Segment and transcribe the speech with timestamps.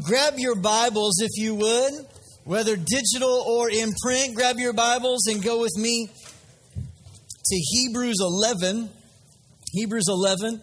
[0.00, 1.92] grab your Bibles if you would,
[2.44, 4.34] whether digital or in print.
[4.34, 6.08] Grab your Bibles and go with me
[7.44, 8.88] to Hebrews 11.
[9.72, 10.60] Hebrews 11.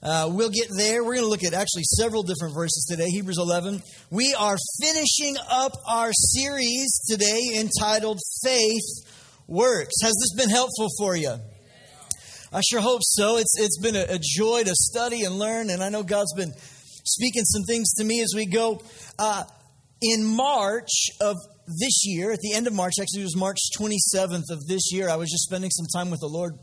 [0.00, 1.02] Uh, we'll get there.
[1.02, 3.08] We're going to look at actually several different verses today.
[3.08, 3.82] Hebrews 11.
[4.10, 9.06] We are finishing up our series today entitled Faith
[9.46, 9.94] Works.
[10.02, 11.34] Has this been helpful for you?
[12.52, 13.36] I sure hope so.
[13.38, 16.52] It's, it's been a, a joy to study and learn, and I know God's been
[17.08, 18.82] speaking some things to me as we go.
[19.18, 19.44] Uh,
[20.00, 20.90] in March
[21.20, 21.36] of
[21.66, 25.08] this year, at the end of March, actually, it was March 27th of this year,
[25.08, 26.54] I was just spending some time with the Lord,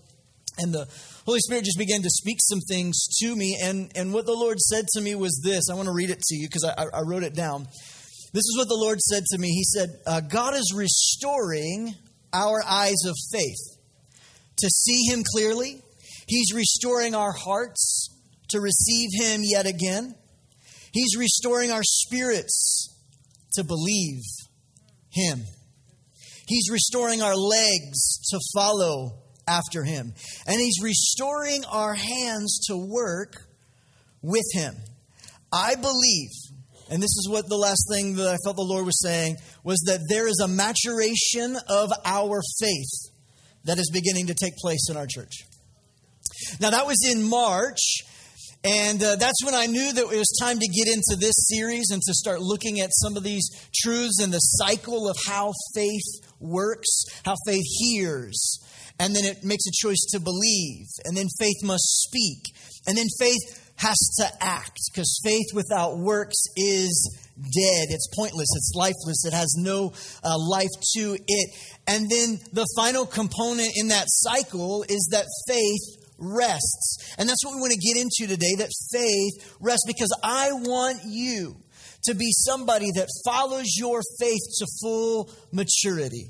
[0.58, 0.88] and the
[1.26, 3.60] Holy Spirit just began to speak some things to me.
[3.62, 6.20] And, and what the Lord said to me was this I want to read it
[6.20, 7.68] to you because I, I wrote it down.
[8.34, 9.50] This is what the Lord said to me.
[9.50, 11.94] He said, uh, God is restoring
[12.34, 13.80] our eyes of faith
[14.58, 15.82] to see Him clearly.
[16.28, 18.10] He's restoring our hearts
[18.50, 20.16] to receive Him yet again.
[20.96, 22.90] He's restoring our spirits
[23.56, 24.22] to believe
[25.12, 25.42] Him.
[26.48, 30.14] He's restoring our legs to follow after Him.
[30.48, 33.46] And He's restoring our hands to work
[34.22, 34.74] with Him.
[35.52, 36.30] I believe,
[36.90, 39.36] and this is what the last thing that I felt the Lord was saying,
[39.66, 43.12] was that there is a maturation of our faith
[43.66, 45.44] that is beginning to take place in our church.
[46.62, 47.98] Now, that was in March,
[48.66, 51.92] and uh, that's when I knew that it was time to get into this series
[51.92, 56.02] and to start looking at some of these truths and the cycle of how faith
[56.40, 58.60] works, how faith hears,
[59.00, 62.56] and then it makes a choice to believe, and then faith must speak,
[62.88, 67.88] and then faith has to act because faith without works is dead.
[67.90, 68.48] It's pointless.
[68.56, 69.26] It's lifeless.
[69.26, 71.50] It has no uh, life to it.
[71.86, 77.16] And then the final component in that cycle is that faith rests.
[77.18, 81.00] And that's what we want to get into today that faith rests because I want
[81.06, 81.58] you
[82.04, 86.30] to be somebody that follows your faith to full maturity.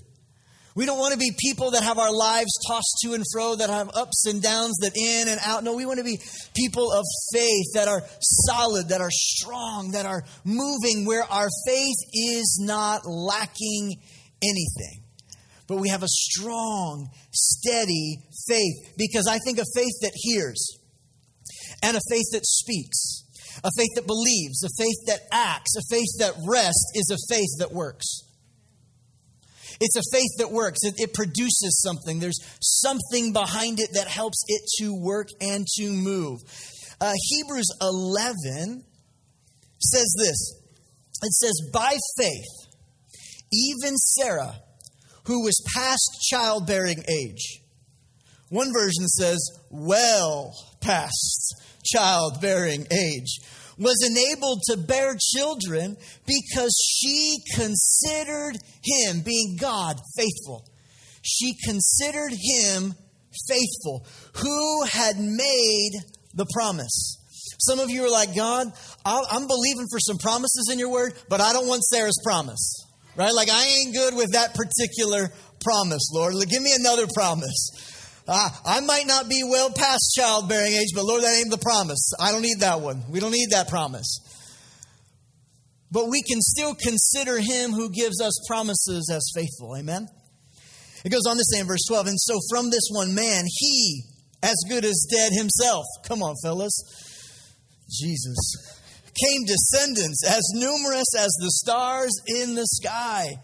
[0.75, 3.69] We don't want to be people that have our lives tossed to and fro, that
[3.69, 5.63] have ups and downs, that in and out.
[5.63, 6.19] No, we want to be
[6.53, 11.95] people of faith that are solid, that are strong, that are moving where our faith
[12.13, 14.01] is not lacking
[14.43, 15.04] anything.
[15.67, 18.17] But we have a strong, steady
[18.47, 20.79] faith because I think a faith that hears
[21.81, 23.23] and a faith that speaks,
[23.63, 27.49] a faith that believes, a faith that acts, a faith that rests is a faith
[27.59, 28.21] that works.
[29.81, 30.79] It's a faith that works.
[30.83, 32.19] It, it, produces something.
[32.19, 36.39] There's something behind it that helps it to work and to move.
[37.01, 38.85] Uh, Hebrews 11
[39.79, 40.61] says this
[41.21, 42.71] it says, By faith,
[43.51, 44.55] even Sarah,
[45.25, 47.61] who was past childbearing age,
[48.49, 49.39] one version says,
[49.71, 53.39] well past childbearing age,
[53.77, 60.65] was enabled to bear children because she considered him, being God, faithful.
[61.21, 62.93] She considered him
[63.49, 65.91] faithful, who had made
[66.33, 67.17] the promise.
[67.59, 68.71] Some of you are like, God,
[69.03, 72.84] I'm believing for some promises in your word, but I don't want Sarah's promise.
[73.15, 73.31] Right?
[73.33, 75.31] Like, I ain't good with that particular
[75.61, 76.33] promise, Lord.
[76.49, 77.69] Give me another promise.
[78.27, 82.11] Uh, I might not be well past childbearing age, but Lord, that ain't the promise.
[82.19, 83.03] I don't need that one.
[83.09, 84.19] We don't need that promise.
[85.91, 89.77] But we can still consider him who gives us promises as faithful.
[89.77, 90.07] Amen?
[91.05, 94.03] It goes on to say in verse 12, and so from this one man, he,
[94.41, 96.73] as good as dead himself, come on, fellas,
[97.89, 98.81] Jesus,
[99.23, 103.35] came descendants as numerous as the stars in the sky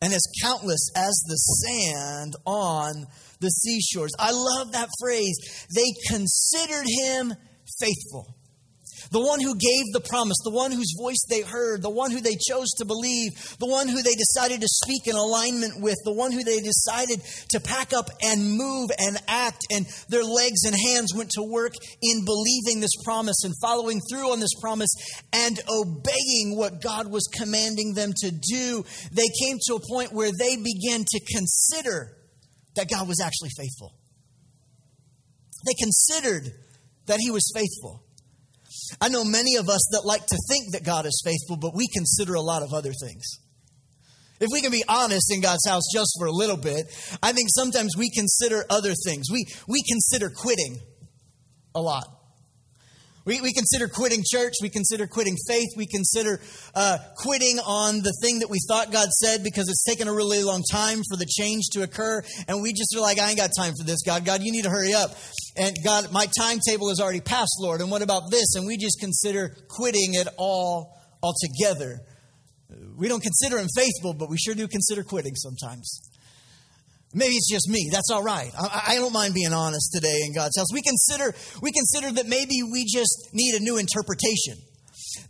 [0.00, 3.06] and as countless as the sand on
[3.40, 4.12] the seashores.
[4.18, 5.66] I love that phrase.
[5.74, 7.34] They considered him
[7.80, 8.34] faithful.
[9.12, 12.20] The one who gave the promise, the one whose voice they heard, the one who
[12.20, 16.14] they chose to believe, the one who they decided to speak in alignment with, the
[16.14, 17.20] one who they decided
[17.50, 21.74] to pack up and move and act, and their legs and hands went to work
[22.00, 24.90] in believing this promise and following through on this promise
[25.34, 28.82] and obeying what God was commanding them to do.
[29.12, 32.16] They came to a point where they began to consider
[32.76, 33.92] that God was actually faithful.
[35.66, 36.50] They considered
[37.06, 38.01] that He was faithful.
[39.00, 41.86] I know many of us that like to think that God is faithful, but we
[41.88, 43.24] consider a lot of other things.
[44.40, 46.86] If we can be honest in God's house just for a little bit,
[47.22, 49.26] I think sometimes we consider other things.
[49.30, 50.80] We, we consider quitting
[51.74, 52.06] a lot.
[53.24, 54.54] We, we consider quitting church.
[54.60, 55.68] We consider quitting faith.
[55.76, 56.40] We consider
[56.74, 60.42] uh, quitting on the thing that we thought God said because it's taken a really
[60.42, 62.22] long time for the change to occur.
[62.48, 64.24] And we just are like, I ain't got time for this, God.
[64.24, 65.10] God, you need to hurry up.
[65.56, 67.80] And God, my timetable is already passed, Lord.
[67.80, 68.54] And what about this?
[68.56, 72.00] And we just consider quitting it all altogether.
[72.96, 76.11] We don't consider him faithful, but we sure do consider quitting sometimes.
[77.14, 77.90] Maybe it's just me.
[77.92, 78.50] That's all right.
[78.58, 80.68] I, I, don't mind being honest today in God's house.
[80.72, 84.56] We consider, we consider that maybe we just need a new interpretation.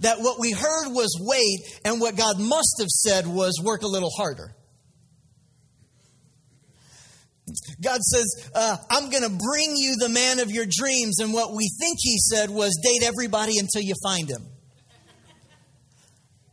[0.01, 3.89] That what we heard was wait, and what God must have said was work a
[3.89, 4.55] little harder.
[7.83, 11.19] God says, uh, I'm going to bring you the man of your dreams.
[11.19, 14.52] And what we think he said was date everybody until you find him.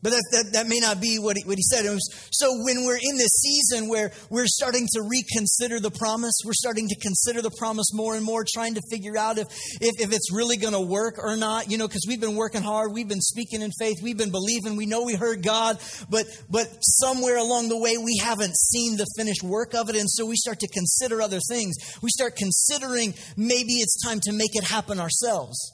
[0.01, 1.83] But that, that, that, may not be what he, what he said.
[1.83, 6.53] Was, so when we're in this season where we're starting to reconsider the promise, we're
[6.53, 9.47] starting to consider the promise more and more, trying to figure out if,
[9.81, 12.61] if, if it's really going to work or not, you know, because we've been working
[12.61, 15.77] hard, we've been speaking in faith, we've been believing, we know we heard God,
[16.09, 19.97] but, but somewhere along the way we haven't seen the finished work of it.
[19.97, 21.75] And so we start to consider other things.
[22.01, 25.73] We start considering maybe it's time to make it happen ourselves.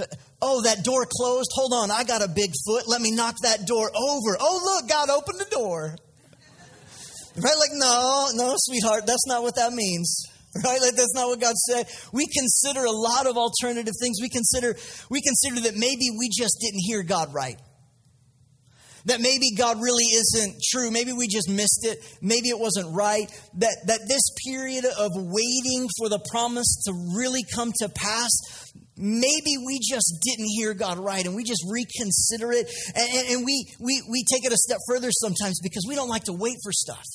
[0.42, 1.50] Oh, that door closed.
[1.52, 2.88] Hold on, I got a big foot.
[2.88, 4.38] Let me knock that door over.
[4.40, 5.94] Oh, look, God opened the door.
[7.36, 7.54] Right?
[7.58, 10.24] Like, no, no, sweetheart, that's not what that means.
[10.64, 10.80] Right?
[10.80, 11.86] Like that's not what God said.
[12.12, 14.18] We consider a lot of alternative things.
[14.20, 14.74] We consider
[15.08, 17.56] we consider that maybe we just didn't hear God right.
[19.06, 20.90] That maybe God really isn't true.
[20.90, 21.98] Maybe we just missed it.
[22.20, 23.26] Maybe it wasn't right.
[23.54, 28.30] That, that this period of waiting for the promise to really come to pass
[29.00, 32.70] maybe we just didn't hear God right and we just reconsider it.
[32.94, 36.24] And, and, we, we, we take it a step further sometimes because we don't like
[36.24, 37.06] to wait for stuff.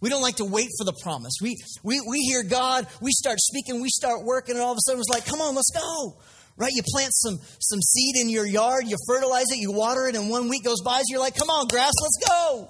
[0.00, 1.34] We don't like to wait for the promise.
[1.42, 4.80] We, we, we hear God, we start speaking, we start working, and all of a
[4.86, 6.18] sudden it's like, come on, let's go.
[6.60, 6.72] Right?
[6.74, 10.28] You plant some, some seed in your yard, you fertilize it, you water it, and
[10.28, 12.68] one week goes by, so you're like, come on, grass, let's go.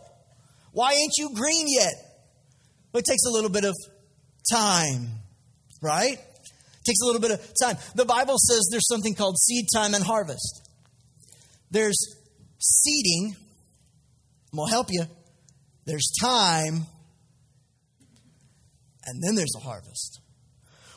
[0.70, 1.94] Why ain't you green yet?
[2.92, 3.74] Well, it takes a little bit of
[4.48, 5.08] time,
[5.82, 6.12] right?
[6.12, 7.78] It takes a little bit of time.
[7.96, 10.68] The Bible says there's something called seed time and harvest.
[11.72, 11.98] There's
[12.60, 13.34] seeding,
[14.52, 15.02] we'll help you.
[15.86, 16.86] There's time,
[19.04, 20.20] and then there's a harvest.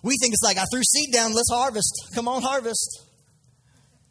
[0.04, 2.10] We think it's like, I threw seed down, let's harvest.
[2.14, 3.02] Come on, harvest.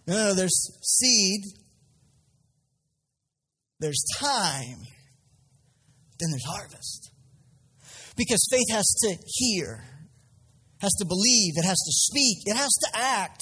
[0.06, 1.42] No, no, there's seed,
[3.78, 4.78] there's time,
[6.18, 7.10] then there's harvest.
[8.16, 9.84] Because faith has to hear
[10.82, 13.40] has to believe, it has to speak, it has to act,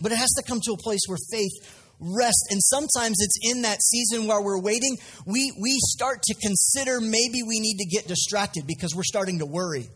[0.00, 1.52] but it has to come to a place where faith
[2.00, 2.48] rests.
[2.50, 4.96] And sometimes it's in that season while we're waiting,
[5.26, 9.46] we, we start to consider maybe we need to get distracted because we're starting to
[9.46, 9.88] worry.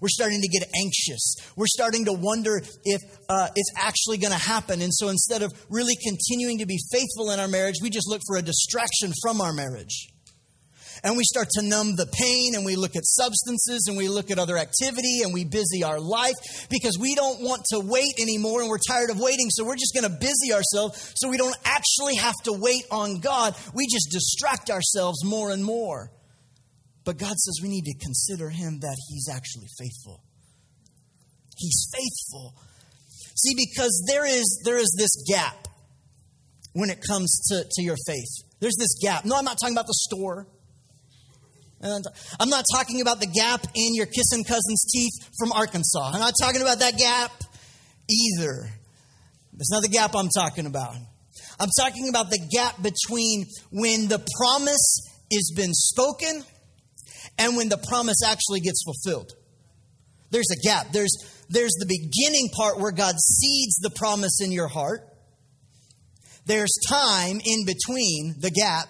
[0.00, 1.36] We're starting to get anxious.
[1.56, 4.80] We're starting to wonder if uh, it's actually going to happen.
[4.80, 8.22] And so instead of really continuing to be faithful in our marriage, we just look
[8.26, 10.08] for a distraction from our marriage
[11.04, 14.30] and we start to numb the pain and we look at substances and we look
[14.30, 16.34] at other activity and we busy our life
[16.70, 19.48] because we don't want to wait anymore and we're tired of waiting.
[19.50, 23.20] So we're just going to busy ourselves so we don't actually have to wait on
[23.20, 23.54] God.
[23.74, 26.10] We just distract ourselves more and more.
[27.06, 30.24] But God says we need to consider Him that He's actually faithful.
[31.56, 32.54] He's faithful.
[33.36, 35.68] See, because there is there is this gap
[36.72, 38.28] when it comes to, to your faith.
[38.60, 39.24] There's this gap.
[39.24, 40.48] No, I'm not talking about the store.
[41.82, 46.10] I'm not talking about the gap in your kissing cousin's teeth from Arkansas.
[46.12, 47.30] I'm not talking about that gap
[48.10, 48.68] either.
[49.52, 50.96] That's not the gap I'm talking about.
[51.60, 56.44] I'm talking about the gap between when the promise has been spoken
[57.38, 59.32] and when the promise actually gets fulfilled.
[60.30, 60.92] There's a gap.
[60.92, 61.16] There's,
[61.48, 65.00] there's the beginning part where God seeds the promise in your heart.
[66.46, 68.88] There's time in between the gap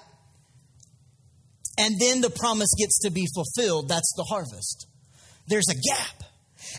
[1.79, 3.89] and then the promise gets to be fulfilled.
[3.89, 4.87] That's the harvest.
[5.47, 6.26] There's a gap.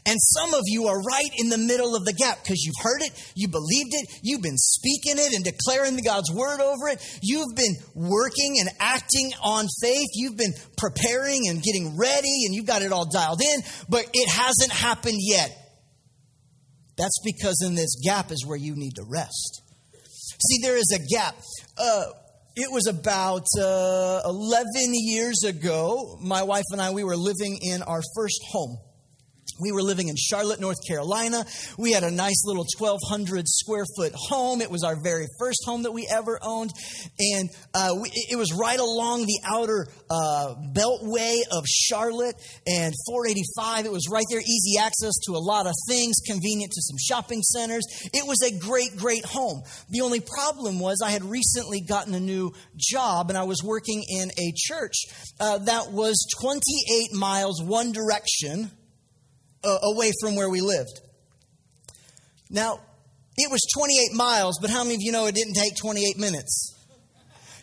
[0.06, 3.02] And some of you are right in the middle of the gap because you've heard
[3.02, 7.04] it, you believed it, you've been speaking it and declaring God's word over it.
[7.22, 10.08] You've been working and acting on faith.
[10.14, 14.30] You've been preparing and getting ready and you've got it all dialed in, but it
[14.30, 15.52] hasn't happened yet.
[16.98, 19.62] That's because in this gap is where you need to rest.
[20.40, 21.36] See, there is a gap.
[21.78, 22.06] Uh,
[22.56, 26.18] it was about uh, 11 years ago.
[26.22, 28.78] My wife and I, we were living in our first home.
[29.60, 31.46] We were living in Charlotte, North Carolina.
[31.78, 34.62] We had a nice little 1,200 square foot home.
[34.62, 36.72] It was our very first home that we ever owned.
[37.20, 42.36] And uh, we, it was right along the outer uh, beltway of Charlotte
[42.68, 43.86] and 485.
[43.86, 47.42] It was right there, easy access to a lot of things, convenient to some shopping
[47.42, 47.84] centers.
[48.14, 49.64] It was a great, great home.
[49.90, 54.04] The only problem was I had recently gotten a new job and I was working
[54.08, 55.06] in a church
[55.40, 58.72] uh, that was 28 miles one direction
[59.68, 61.02] uh, away from where we lived.
[62.50, 62.80] Now,
[63.38, 66.74] it was 28 miles, but how many of you know it didn't take 28 minutes?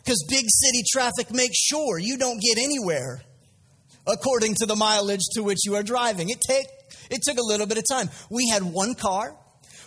[0.05, 3.23] Because big city traffic makes sure you don't get anywhere
[4.07, 6.29] according to the mileage to which you are driving.
[6.29, 6.67] It, take,
[7.11, 8.11] it took a little bit of time.
[8.31, 9.35] We had one car.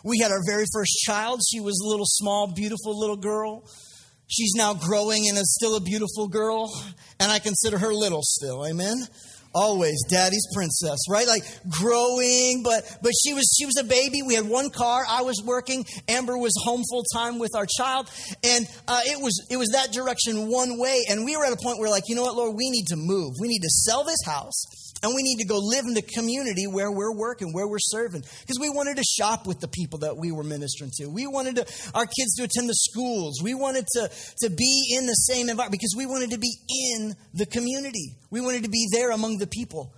[0.03, 1.41] We had our very first child.
[1.47, 3.63] She was a little small, beautiful little girl.
[4.27, 6.69] She's now growing and is still a beautiful girl,
[7.19, 8.65] and I consider her little still.
[8.65, 9.07] Amen
[9.53, 11.27] always daddy's princess right?
[11.27, 14.21] Like growing but but she was she was a baby.
[14.21, 15.03] We had one car.
[15.07, 15.85] I was working.
[16.07, 18.09] Amber was home full time with our child.
[18.43, 21.03] And uh, it was it was that direction one way.
[21.09, 22.95] And we were at a point where like you know what lord we need to
[22.95, 23.33] move.
[23.39, 24.65] We need to sell this house
[25.03, 28.21] and we need to go live in the community where we're working, where we're serving.
[28.41, 31.07] Because we wanted to shop with the people that we were ministering to.
[31.07, 33.41] We wanted to, our kids to attend the schools.
[33.43, 34.09] We wanted to,
[34.41, 38.15] to be in the same environment because we wanted to be in the community.
[38.31, 39.93] We wanted to be there among the people.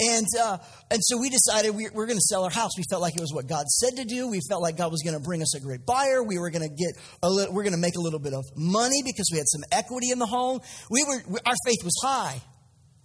[0.00, 0.58] And, uh,
[0.90, 2.70] and so we decided we, we're going to sell our house.
[2.78, 4.28] We felt like it was what God said to do.
[4.28, 6.22] We felt like God was going to bring us a great buyer.
[6.22, 8.44] We were going to get a little, we're going to make a little bit of
[8.56, 10.60] money because we had some equity in the home.
[10.88, 12.40] We were, our faith was high.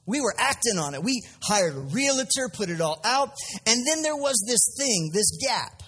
[0.05, 1.03] We were acting on it.
[1.03, 3.33] We hired a realtor, put it all out.
[3.65, 5.81] And then there was this thing, this gap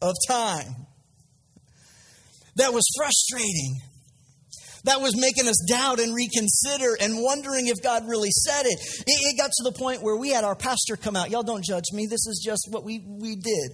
[0.00, 0.86] of time
[2.56, 3.80] that was frustrating,
[4.86, 8.78] that was making us doubt and reconsider and wondering if God really said it.
[9.06, 9.18] it.
[9.34, 11.30] It got to the point where we had our pastor come out.
[11.30, 12.06] Y'all don't judge me.
[12.06, 13.70] This is just what we, we did.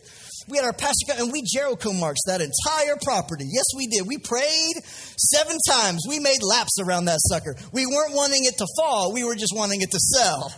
[0.48, 3.44] We had our pastor come, and we Jericho marched that entire property.
[3.44, 4.06] Yes, we did.
[4.06, 6.02] We prayed seven times.
[6.08, 7.54] We made laps around that sucker.
[7.72, 10.52] We weren't wanting it to fall, we were just wanting it to sell.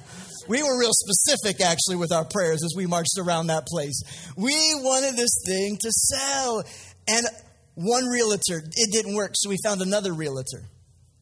[0.47, 4.03] We were real specific actually with our prayers as we marched around that place.
[4.37, 6.63] We wanted this thing to sell.
[7.09, 7.27] And
[7.75, 10.63] one realtor, it didn't work, so we found another realtor.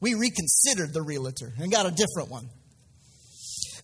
[0.00, 2.48] We reconsidered the realtor and got a different one.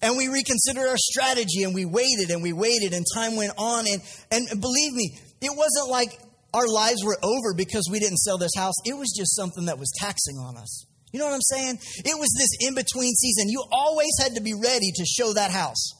[0.02, 3.86] And we reconsidered our strategy and we waited and we waited and time went on.
[3.88, 6.18] And, and believe me, it wasn't like
[6.54, 8.74] our lives were over because we didn't sell this house.
[8.84, 10.86] It was just something that was taxing on us.
[11.12, 11.78] You know what I'm saying?
[12.04, 13.48] It was this in between season.
[13.48, 15.94] You always had to be ready to show that house.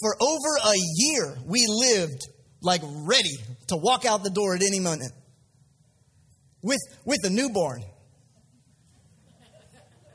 [0.00, 2.28] For over a year, we lived
[2.60, 3.36] like ready
[3.68, 5.12] to walk out the door at any moment
[6.62, 7.82] with, with a newborn.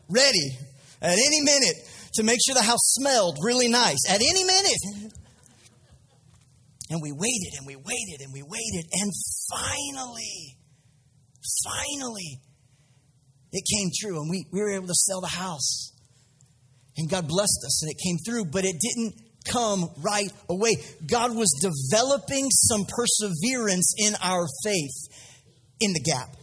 [0.09, 0.57] Ready
[1.01, 1.75] at any minute
[2.15, 5.11] to make sure the house smelled really nice at any minute.
[6.89, 8.85] And we waited and we waited and we waited.
[8.91, 9.11] And
[9.49, 10.57] finally,
[11.63, 12.39] finally,
[13.51, 14.21] it came true.
[14.21, 15.91] And we, we were able to sell the house.
[16.97, 20.75] And God blessed us and it came through, but it didn't come right away.
[21.09, 25.12] God was developing some perseverance in our faith
[25.79, 26.35] in the gap.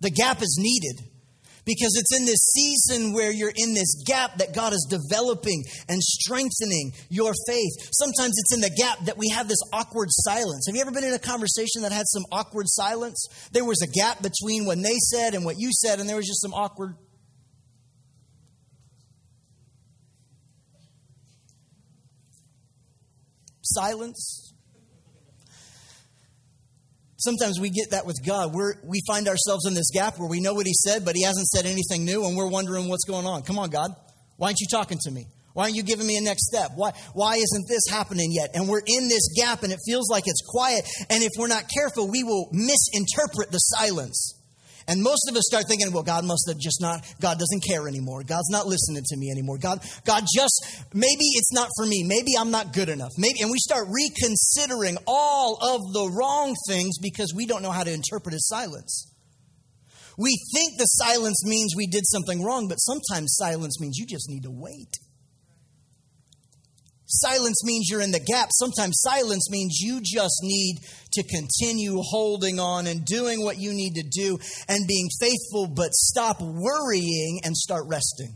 [0.00, 1.08] The gap is needed.
[1.64, 6.02] Because it's in this season where you're in this gap that God is developing and
[6.02, 7.70] strengthening your faith.
[7.92, 10.66] Sometimes it's in the gap that we have this awkward silence.
[10.66, 13.28] Have you ever been in a conversation that had some awkward silence?
[13.52, 16.26] There was a gap between when they said and what you said, and there was
[16.26, 16.96] just some awkward.
[23.62, 24.52] Silence.
[27.22, 28.52] Sometimes we get that with God.
[28.52, 31.22] We're, we find ourselves in this gap where we know what He said, but He
[31.22, 33.42] hasn't said anything new, and we're wondering what's going on.
[33.42, 33.94] Come on, God.
[34.38, 35.26] Why aren't you talking to me?
[35.54, 36.72] Why aren't you giving me a next step?
[36.74, 38.50] Why, why isn't this happening yet?
[38.54, 40.84] And we're in this gap, and it feels like it's quiet.
[41.10, 44.41] And if we're not careful, we will misinterpret the silence.
[44.88, 47.88] And most of us start thinking, well, God must have just not, God doesn't care
[47.88, 48.22] anymore.
[48.22, 49.58] God's not listening to me anymore.
[49.58, 52.02] God, God just, maybe it's not for me.
[52.06, 53.12] Maybe I'm not good enough.
[53.18, 57.84] Maybe, and we start reconsidering all of the wrong things because we don't know how
[57.84, 59.08] to interpret his silence.
[60.18, 64.28] We think the silence means we did something wrong, but sometimes silence means you just
[64.28, 64.98] need to wait.
[67.14, 68.48] Silence means you're in the gap.
[68.52, 70.78] Sometimes silence means you just need
[71.12, 75.92] to continue holding on and doing what you need to do and being faithful, but
[75.92, 78.34] stop worrying and start resting.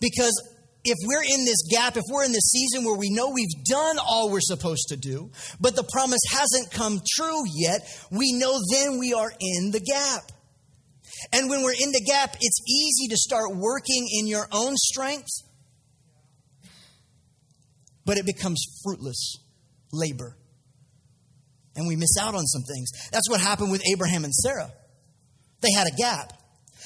[0.00, 0.40] Because
[0.84, 3.96] if we're in this gap, if we're in this season where we know we've done
[3.98, 7.80] all we're supposed to do, but the promise hasn't come true yet,
[8.12, 10.30] we know then we are in the gap.
[11.32, 15.42] And when we're in the gap, it's easy to start working in your own strength
[18.04, 19.38] but it becomes fruitless
[19.92, 20.36] labor.
[21.76, 22.90] And we miss out on some things.
[23.10, 24.70] That's what happened with Abraham and Sarah.
[25.60, 26.32] They had a gap.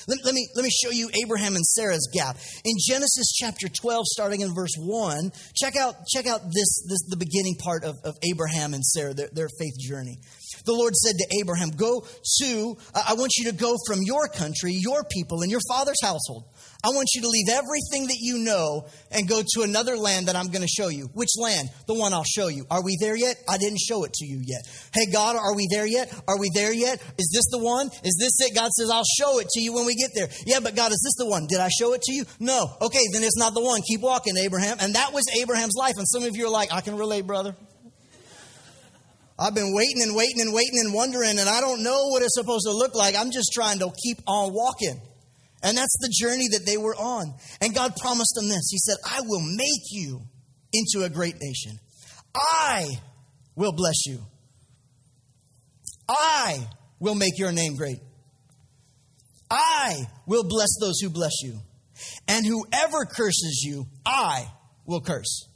[0.06, 2.36] Let, let, me, let me show you Abraham and Sarah's gap.
[2.64, 7.16] In Genesis chapter 12, starting in verse 1, check out, check out this, this the
[7.18, 10.18] beginning part of, of Abraham and Sarah, their, their faith journey.
[10.64, 12.06] the Lord said to Abraham, Go
[12.40, 16.44] to, I want you to go from your country, your people, and your father's household.
[16.84, 20.36] I want you to leave everything that you know and go to another land that
[20.36, 21.10] I'm going to show you.
[21.12, 21.68] Which land?
[21.88, 22.66] The one I'll show you.
[22.70, 23.34] Are we there yet?
[23.48, 24.62] I didn't show it to you yet.
[24.94, 26.14] Hey, God, are we there yet?
[26.28, 27.02] Are we there yet?
[27.18, 27.88] Is this the one?
[28.04, 28.54] Is this it?
[28.54, 30.28] God says, I'll show it to you when we get there.
[30.46, 31.48] Yeah, but God, is this the one?
[31.48, 32.24] Did I show it to you?
[32.38, 32.70] No.
[32.80, 33.82] Okay, then it's not the one.
[33.82, 34.76] Keep walking, Abraham.
[34.80, 35.94] And that was Abraham's life.
[35.96, 37.56] And some of you are like, I can relate, brother.
[39.36, 42.34] I've been waiting and waiting and waiting and wondering, and I don't know what it's
[42.34, 43.16] supposed to look like.
[43.16, 45.00] I'm just trying to keep on walking.
[45.62, 47.34] And that's the journey that they were on.
[47.60, 50.20] And God promised them this He said, I will make you
[50.72, 51.78] into a great nation.
[52.34, 52.86] I
[53.56, 54.20] will bless you.
[56.08, 56.66] I
[57.00, 57.98] will make your name great.
[59.50, 59.96] I
[60.26, 61.58] will bless those who bless you.
[62.28, 64.46] And whoever curses you, I
[64.86, 65.48] will curse.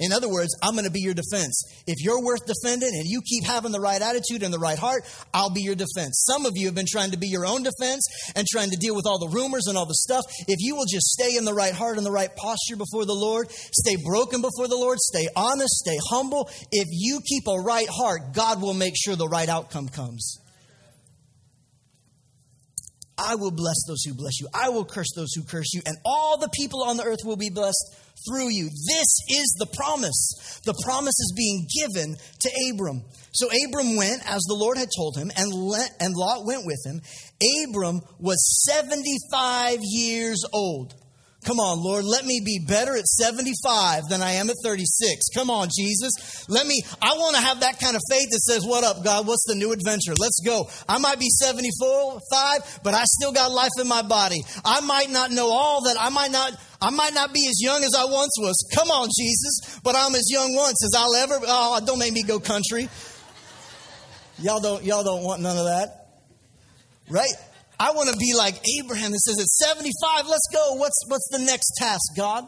[0.00, 1.62] In other words, I'm going to be your defense.
[1.86, 5.04] If you're worth defending and you keep having the right attitude and the right heart,
[5.32, 6.24] I'll be your defense.
[6.26, 8.96] Some of you have been trying to be your own defense and trying to deal
[8.96, 10.24] with all the rumors and all the stuff.
[10.48, 13.14] If you will just stay in the right heart and the right posture before the
[13.14, 17.88] Lord, stay broken before the Lord, stay honest, stay humble, if you keep a right
[17.88, 20.38] heart, God will make sure the right outcome comes.
[23.20, 24.48] I will bless those who bless you.
[24.54, 27.36] I will curse those who curse you, and all the people on the earth will
[27.36, 27.96] be blessed
[28.26, 28.64] through you.
[28.64, 30.60] This is the promise.
[30.64, 33.02] The promise is being given to Abram.
[33.32, 35.52] So Abram went as the Lord had told him, and,
[36.00, 37.02] and Lot went with him.
[37.68, 40.94] Abram was 75 years old.
[41.44, 45.28] Come on, Lord, let me be better at 75 than I am at 36.
[45.34, 46.12] Come on, Jesus.
[46.50, 49.26] Let me, I want to have that kind of faith that says, What up, God?
[49.26, 50.14] What's the new adventure?
[50.14, 50.68] Let's go.
[50.86, 54.44] I might be 74, 5, but I still got life in my body.
[54.66, 55.96] I might not know all that.
[55.98, 58.56] I might not, I might not be as young as I once was.
[58.74, 59.80] Come on, Jesus.
[59.82, 62.90] But I'm as young once as I'll ever, oh, don't make me go country.
[64.38, 66.06] Y'all don't, y'all don't want none of that.
[67.08, 67.32] Right?
[67.80, 70.74] I want to be like Abraham that says, at 75, let's go.
[70.74, 72.46] What's, what's the next task, God?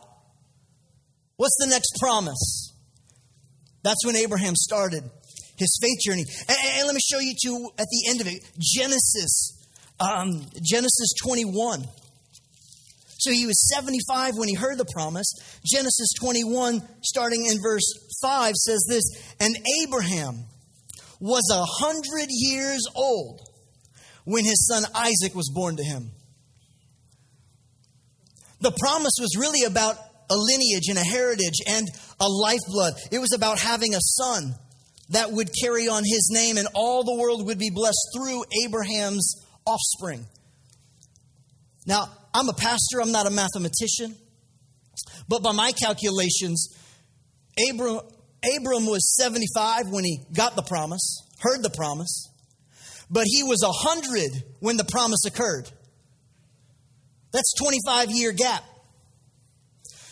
[1.36, 2.76] What's the next promise?
[3.82, 5.02] That's when Abraham started
[5.56, 6.26] his faith journey.
[6.48, 9.66] And, and let me show you to at the end of it Genesis,
[9.98, 11.82] um, Genesis 21.
[13.18, 15.32] So he was 75 when he heard the promise.
[15.64, 17.88] Genesis 21, starting in verse
[18.20, 19.04] 5, says this
[19.40, 20.44] And Abraham
[21.20, 23.40] was a hundred years old
[24.24, 26.10] when his son Isaac was born to him.
[28.60, 29.96] The promise was really about
[30.30, 31.88] a lineage and a heritage and
[32.20, 32.94] a lifeblood.
[33.10, 34.54] It was about having a son
[35.10, 39.44] that would carry on his name and all the world would be blessed through Abraham's
[39.66, 40.26] offspring.
[41.86, 44.16] Now, I'm a pastor, I'm not a mathematician,
[45.28, 46.68] but by my calculations,
[47.70, 48.00] Abram,
[48.56, 52.31] Abram was 75 when he got the promise, heard the promise
[53.12, 55.70] but he was 100 when the promise occurred.
[57.32, 58.64] That's 25 year gap.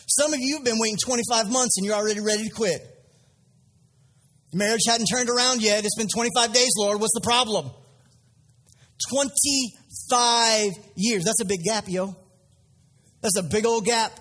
[0.07, 2.87] Some of you have been waiting 25 months and you're already ready to quit.
[4.53, 5.83] Marriage hadn't turned around yet.
[5.83, 6.99] It's been 25 days, Lord.
[6.99, 7.71] What's the problem?
[9.09, 11.23] 25 years.
[11.23, 12.15] That's a big gap, yo.
[13.21, 14.11] That's a big old gap.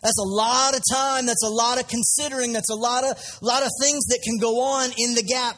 [0.00, 1.26] That's a lot of time.
[1.26, 2.52] That's a lot of considering.
[2.52, 5.56] That's a lot of, lot of things that can go on in the gap.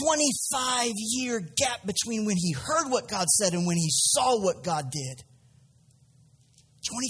[0.00, 4.62] 25 year gap between when he heard what God said and when he saw what
[4.62, 5.24] God did.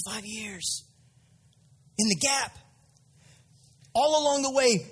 [0.07, 0.85] 25 years
[1.99, 2.59] in the gap.
[3.95, 4.87] All along the way,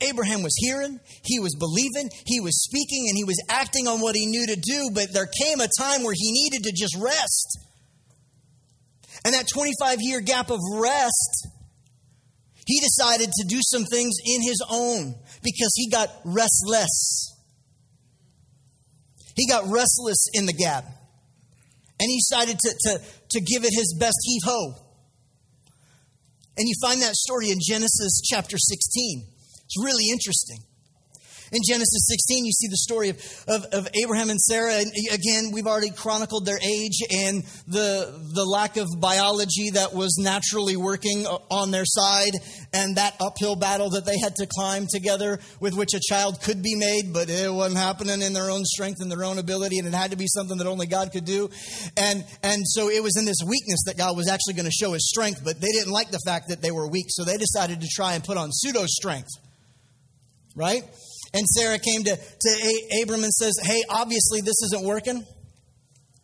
[0.00, 4.14] Abraham was hearing, he was believing, he was speaking, and he was acting on what
[4.14, 7.58] he knew to do, but there came a time where he needed to just rest.
[9.24, 11.48] And that 25 year gap of rest,
[12.66, 17.34] he decided to do some things in his own because he got restless.
[19.36, 20.84] He got restless in the gap.
[21.98, 23.00] And he decided to, to,
[23.30, 24.74] to give it his best heave ho.
[26.56, 29.24] And you find that story in Genesis chapter 16.
[29.64, 30.58] It's really interesting.
[31.52, 34.74] In Genesis 16, you see the story of, of, of, Abraham and Sarah.
[34.74, 40.16] And again, we've already chronicled their age and the, the lack of biology that was
[40.20, 42.34] naturally working on their side,
[42.72, 46.62] and that uphill battle that they had to climb together, with which a child could
[46.62, 49.88] be made, but it wasn't happening in their own strength and their own ability, and
[49.88, 51.50] it had to be something that only God could do.
[51.96, 54.92] And, and so it was in this weakness that God was actually going to show
[54.92, 57.80] his strength, but they didn't like the fact that they were weak, so they decided
[57.80, 59.30] to try and put on pseudo strength.
[60.54, 60.84] Right?
[61.32, 65.24] And Sarah came to, to Abram and says, Hey, obviously this isn't working.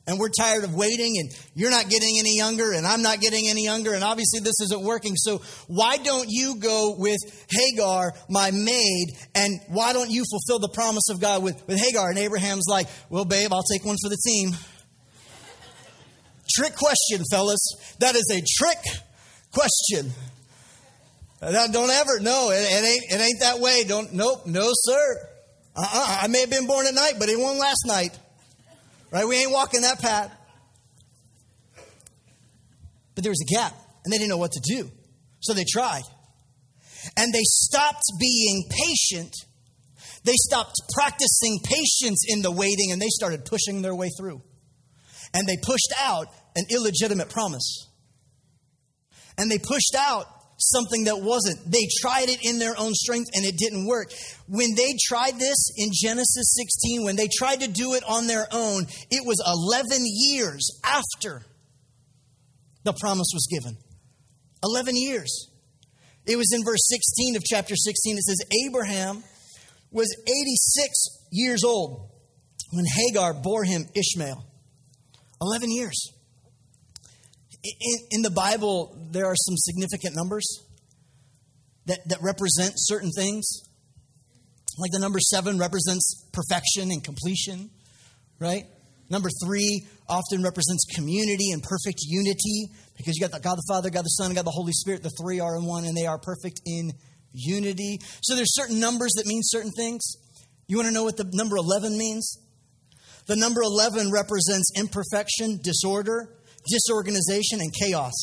[0.09, 3.49] and we're tired of waiting, and you're not getting any younger, and I'm not getting
[3.49, 5.15] any younger, and obviously this isn't working.
[5.17, 7.19] So why don't you go with
[7.51, 12.09] Hagar, my maid, and why don't you fulfill the promise of God with, with Hagar?
[12.09, 14.51] And Abraham's like, well, babe, I'll take one for the team.
[16.55, 17.61] trick question, fellas.
[17.99, 18.79] That is a trick
[19.53, 20.13] question.
[21.41, 23.85] Don't ever, no, it, it, ain't, it ain't that way.
[23.85, 25.29] Don't, nope, no, sir.
[25.77, 26.19] Uh-uh.
[26.23, 28.19] I may have been born at night, but it wasn't last night.
[29.11, 29.27] Right?
[29.27, 30.33] We ain't walking that path.
[33.15, 34.91] But there was a gap, and they didn't know what to do.
[35.41, 36.03] So they tried.
[37.17, 39.35] And they stopped being patient.
[40.25, 44.43] They stopped practicing patience in the waiting, and they started pushing their way through.
[45.33, 47.89] And they pushed out an illegitimate promise.
[49.39, 50.27] And they pushed out
[50.59, 51.59] something that wasn't.
[51.71, 54.13] They tried it in their own strength and it didn't work.
[54.49, 58.47] When they tried this in Genesis 16, when they tried to do it on their
[58.53, 61.43] own, it was 11 years after
[62.85, 63.77] the promise was given.
[64.65, 65.51] 11 years.
[66.27, 68.17] It was in verse 16 of chapter 16.
[68.17, 69.23] It says, Abraham
[69.93, 72.11] was 86 years old
[72.73, 74.45] when Hagar bore him Ishmael.
[75.41, 76.16] 11 years
[77.81, 80.65] in, in the Bible, there are some significant numbers
[81.87, 83.63] that, that represent certain things.
[84.79, 87.71] Like the number seven represents perfection and completion,
[88.39, 88.65] right?
[89.09, 93.91] Number three often represents community and perfect unity because you got the God the Father,
[93.91, 95.03] God the Son, God the Holy Spirit.
[95.03, 96.93] The three are in one and they are perfect in
[97.33, 98.01] unity.
[98.23, 100.03] So there's certain numbers that mean certain things.
[100.67, 102.39] You want to know what the number 11 means?
[103.27, 106.37] The number 11 represents imperfection, disorder,
[106.69, 108.15] disorganization, and chaos.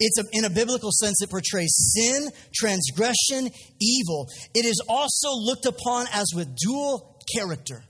[0.00, 4.28] It's a, in a biblical sense, it portrays sin, transgression, evil.
[4.54, 7.84] It is also looked upon as with dual character.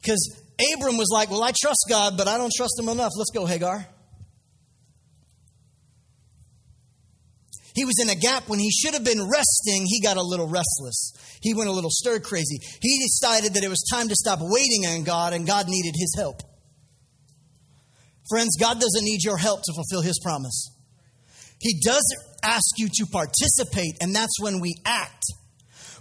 [0.00, 0.40] Because
[0.74, 3.12] Abram was like, Well, I trust God, but I don't trust him enough.
[3.16, 3.86] Let's go, Hagar.
[7.74, 9.84] He was in a gap when he should have been resting.
[9.86, 11.12] He got a little restless.
[11.42, 12.58] He went a little stir crazy.
[12.80, 16.14] He decided that it was time to stop waiting on God and God needed his
[16.16, 16.40] help.
[18.28, 20.70] Friends, God doesn't need your help to fulfill His promise.
[21.58, 22.04] He does
[22.42, 25.22] ask you to participate, and that's when we act.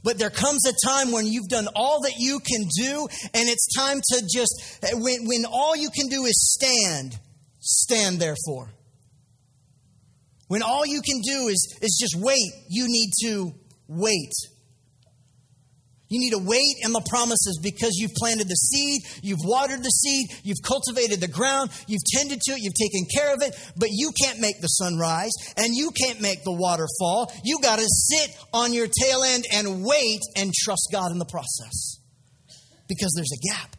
[0.03, 3.73] But there comes a time when you've done all that you can do, and it's
[3.75, 7.17] time to just, when, when all you can do is stand,
[7.59, 8.69] stand therefore.
[10.47, 13.51] When all you can do is, is just wait, you need to
[13.87, 14.31] wait.
[16.15, 19.89] You need to wait in the promises because you've planted the seed, you've watered the
[19.89, 23.89] seed, you've cultivated the ground, you've tended to it, you've taken care of it, but
[23.91, 27.29] you can't make the sun rise and you can't make the water fall.
[27.43, 31.25] You got to sit on your tail end and wait and trust God in the
[31.25, 31.99] process
[32.87, 33.75] because there's a gap.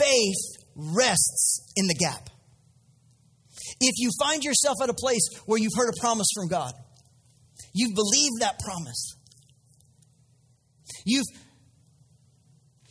[0.00, 2.30] Faith rests in the gap.
[3.82, 6.72] If you find yourself at a place where you've heard a promise from God,
[7.74, 9.14] you've believed that promise,
[11.04, 11.26] You've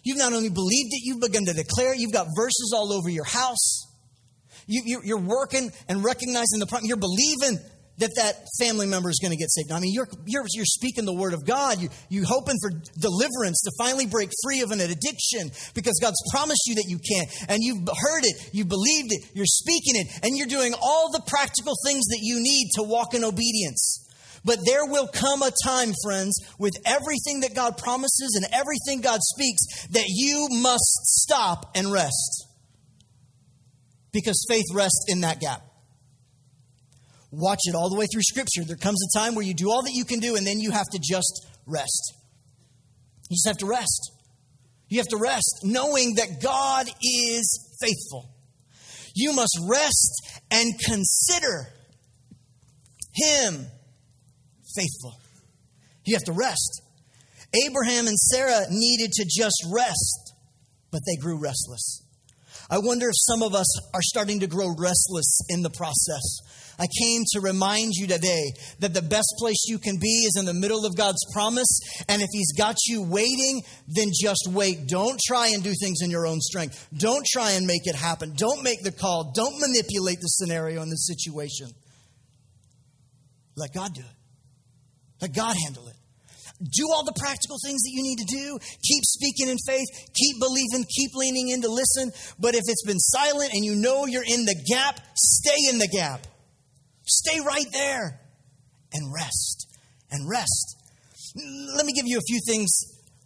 [0.04, 2.00] You've not only believed it, you've begun to declare it.
[2.00, 3.86] You've got verses all over your house.
[4.68, 6.88] You, are working and recognizing the problem.
[6.88, 7.60] You're believing
[7.98, 9.72] that that family member is going to get saved.
[9.72, 11.80] I mean, you're, you're, you're speaking the word of God.
[11.80, 16.62] You, you're hoping for deliverance to finally break free of an addiction because God's promised
[16.66, 17.26] you that you can.
[17.50, 21.22] And you've heard it, you believed it, you're speaking it, and you're doing all the
[21.28, 24.08] practical things that you need to walk in obedience.
[24.44, 29.20] But there will come a time, friends, with everything that God promises and everything God
[29.22, 32.48] speaks, that you must stop and rest.
[34.12, 35.62] Because faith rests in that gap.
[37.32, 38.64] Watch it all the way through Scripture.
[38.66, 40.72] There comes a time where you do all that you can do, and then you
[40.72, 42.16] have to just rest.
[43.30, 44.12] You just have to rest.
[44.90, 48.30] You have to rest knowing that God is faithful.
[49.16, 51.68] You must rest and consider
[53.14, 53.68] Him
[54.76, 55.20] faithful.
[56.06, 56.82] You have to rest.
[57.68, 60.34] Abraham and Sarah needed to just rest,
[60.92, 62.04] but they grew restless.
[62.70, 66.40] I wonder if some of us are starting to grow restless in the process.
[66.80, 70.46] I came to remind you today that the best place you can be is in
[70.46, 71.68] the middle of God's promise.
[72.08, 74.88] And if He's got you waiting, then just wait.
[74.88, 76.88] Don't try and do things in your own strength.
[76.98, 78.34] Don't try and make it happen.
[78.38, 79.34] Don't make the call.
[79.36, 81.68] Don't manipulate the scenario and the situation.
[83.58, 84.21] Let God do it.
[85.22, 85.96] Let God handle it.
[86.62, 88.60] Do all the practical things that you need to do.
[88.84, 89.88] Keep speaking in faith.
[90.14, 90.86] Keep believing.
[90.86, 92.12] Keep leaning in to listen.
[92.40, 95.88] But if it's been silent and you know you're in the gap, stay in the
[95.88, 96.28] gap.
[97.06, 98.20] Stay right there
[98.94, 99.68] and rest
[100.12, 100.78] and rest.
[101.76, 102.70] Let me give you a few things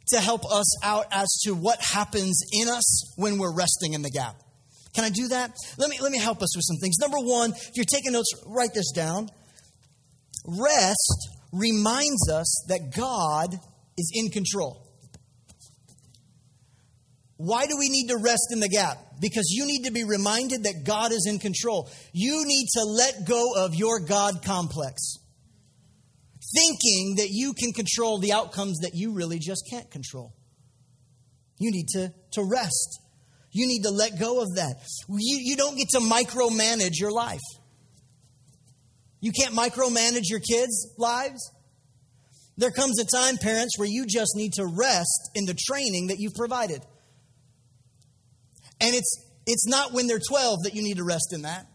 [0.09, 4.11] to help us out as to what happens in us when we're resting in the
[4.11, 4.35] gap.
[4.93, 5.51] Can I do that?
[5.77, 6.97] Let me, let me help us with some things.
[6.99, 9.29] Number one, if you're taking notes, write this down.
[10.47, 13.57] Rest reminds us that God
[13.97, 14.81] is in control.
[17.37, 18.97] Why do we need to rest in the gap?
[19.19, 21.89] Because you need to be reminded that God is in control.
[22.13, 25.17] You need to let go of your God complex,
[26.55, 30.33] thinking that you can control the outcomes that you really just can't control.
[31.59, 32.99] You need to, to rest.
[33.51, 34.75] You need to let go of that.
[35.07, 37.39] You, you don't get to micromanage your life.
[39.25, 41.51] You can't micromanage your kids' lives.
[42.57, 46.19] There comes a time, parents, where you just need to rest in the training that
[46.19, 46.83] you've provided.
[48.79, 51.65] And it's, it's not when they're 12 that you need to rest in that.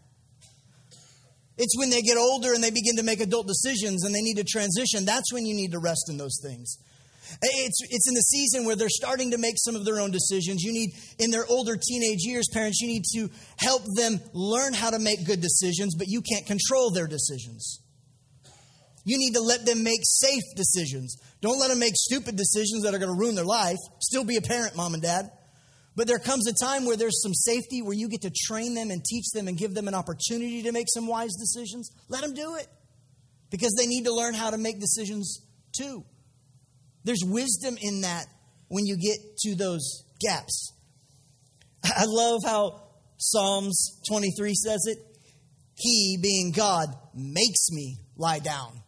[1.57, 4.37] It's when they get older and they begin to make adult decisions and they need
[4.37, 5.03] to transition.
[5.03, 6.77] That's when you need to rest in those things.
[7.41, 10.63] It's, it's in the season where they're starting to make some of their own decisions.
[10.63, 14.89] You need, in their older teenage years, parents, you need to help them learn how
[14.89, 17.81] to make good decisions, but you can't control their decisions.
[19.03, 21.17] You need to let them make safe decisions.
[21.41, 23.77] Don't let them make stupid decisions that are going to ruin their life.
[23.99, 25.31] Still be a parent, mom and dad.
[25.95, 28.91] But there comes a time where there's some safety where you get to train them
[28.91, 31.91] and teach them and give them an opportunity to make some wise decisions.
[32.07, 32.67] Let them do it
[33.49, 35.41] because they need to learn how to make decisions
[35.77, 36.05] too.
[37.03, 38.25] There's wisdom in that
[38.67, 40.73] when you get to those gaps.
[41.83, 42.83] I love how
[43.17, 44.97] Psalms 23 says it.
[45.75, 48.81] He, being God, makes me lie down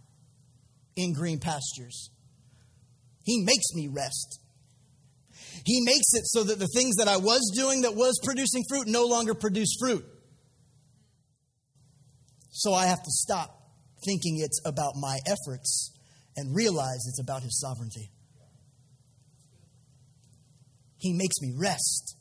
[0.96, 2.12] in green pastures.
[3.24, 4.40] He makes me rest.
[5.66, 8.88] He makes it so that the things that I was doing that was producing fruit
[8.88, 10.06] no longer produce fruit.
[12.52, 13.72] So I have to stop
[14.06, 15.93] thinking it's about my efforts
[16.36, 18.12] and realize it's about His sovereignty.
[20.98, 22.16] He makes me rest.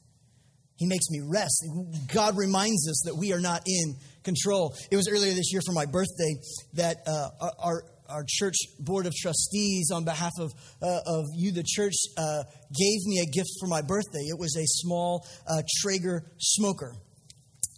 [0.77, 1.64] He makes me rest.
[2.12, 3.94] God reminds us that we are not in
[4.25, 4.75] control.
[4.90, 6.35] It was earlier this year for my birthday
[6.75, 7.29] that uh,
[7.62, 10.51] our, our church board of trustees, on behalf of,
[10.83, 12.42] uh, of you, the church, uh,
[12.77, 14.27] gave me a gift for my birthday.
[14.27, 16.94] It was a small uh, Traeger smoker.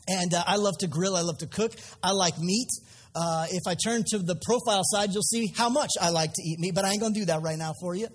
[0.08, 2.68] And uh, I love to grill, I love to cook, I like meat.
[3.14, 6.42] Uh, if I turn to the profile side, you'll see how much I like to
[6.42, 8.09] eat meat, but I ain't gonna do that right now for you.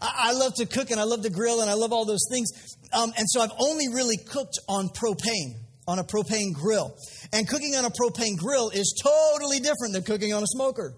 [0.00, 2.26] I, I love to cook and I love to grill and I love all those
[2.30, 2.50] things.
[2.92, 5.54] Um, and so I've only really cooked on propane,
[5.86, 6.96] on a propane grill.
[7.32, 10.94] And cooking on a propane grill is totally different than cooking on a smoker.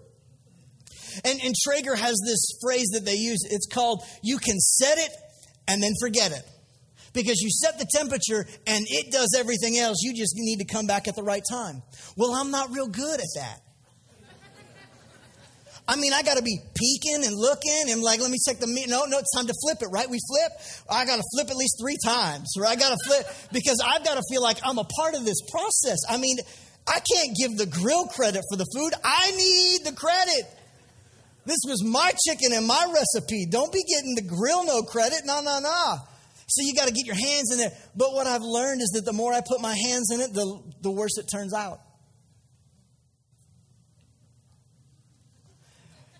[1.25, 3.39] And, and Traeger has this phrase that they use.
[3.49, 5.11] It's called, you can set it
[5.67, 6.43] and then forget it
[7.13, 9.97] because you set the temperature and it does everything else.
[10.01, 11.81] You just need to come back at the right time.
[12.17, 13.61] Well, I'm not real good at that.
[15.87, 18.67] I mean, I got to be peeking and looking and like, let me check the
[18.67, 18.87] meat.
[18.87, 20.09] No, no, it's time to flip it, right?
[20.09, 20.51] We flip.
[20.89, 24.05] I got to flip at least three times, or I got to flip because I've
[24.05, 25.97] got to feel like I'm a part of this process.
[26.07, 26.37] I mean,
[26.87, 28.93] I can't give the grill credit for the food.
[29.03, 30.45] I need the credit.
[31.45, 33.47] This was my chicken and my recipe.
[33.49, 35.21] Don't be getting the grill no credit.
[35.25, 35.95] No, no, no.
[36.51, 37.71] So you got to get your hands in there.
[37.95, 40.61] But what I've learned is that the more I put my hands in it, the,
[40.81, 41.79] the worse it turns out.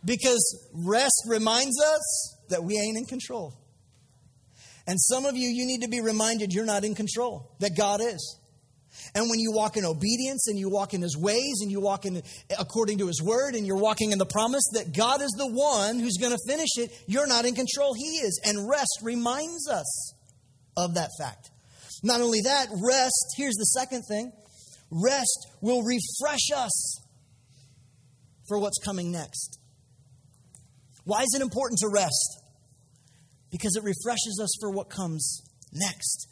[0.05, 3.53] Because rest reminds us that we ain't in control.
[4.87, 7.99] And some of you, you need to be reminded you're not in control, that God
[8.01, 8.37] is.
[9.13, 12.05] And when you walk in obedience and you walk in his ways and you walk
[12.05, 12.23] in
[12.57, 15.99] according to his word and you're walking in the promise that God is the one
[15.99, 18.41] who's going to finish it, you're not in control, he is.
[18.45, 20.13] And rest reminds us
[20.81, 21.49] of that fact.
[22.03, 24.31] Not only that, rest, here's the second thing
[24.91, 26.99] rest will refresh us
[28.47, 29.59] for what's coming next.
[31.05, 32.41] Why is it important to rest?
[33.51, 35.41] Because it refreshes us for what comes
[35.71, 36.27] next.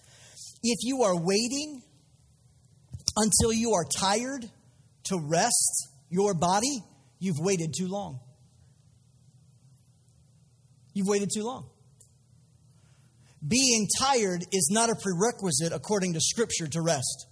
[0.63, 1.81] If you are waiting
[3.15, 4.49] until you are tired
[5.05, 6.83] to rest your body,
[7.19, 8.19] you've waited too long.
[10.93, 11.69] You've waited too long.
[13.45, 17.27] Being tired is not a prerequisite, according to Scripture, to rest.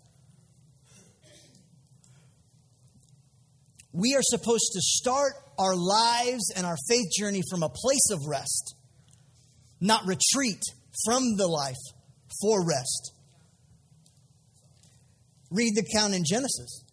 [3.91, 8.19] We are supposed to start our lives and our faith journey from a place of
[8.27, 8.75] rest,
[9.81, 10.61] not retreat
[11.05, 11.75] from the life
[12.41, 13.11] for rest.
[15.49, 16.83] Read the count in Genesis.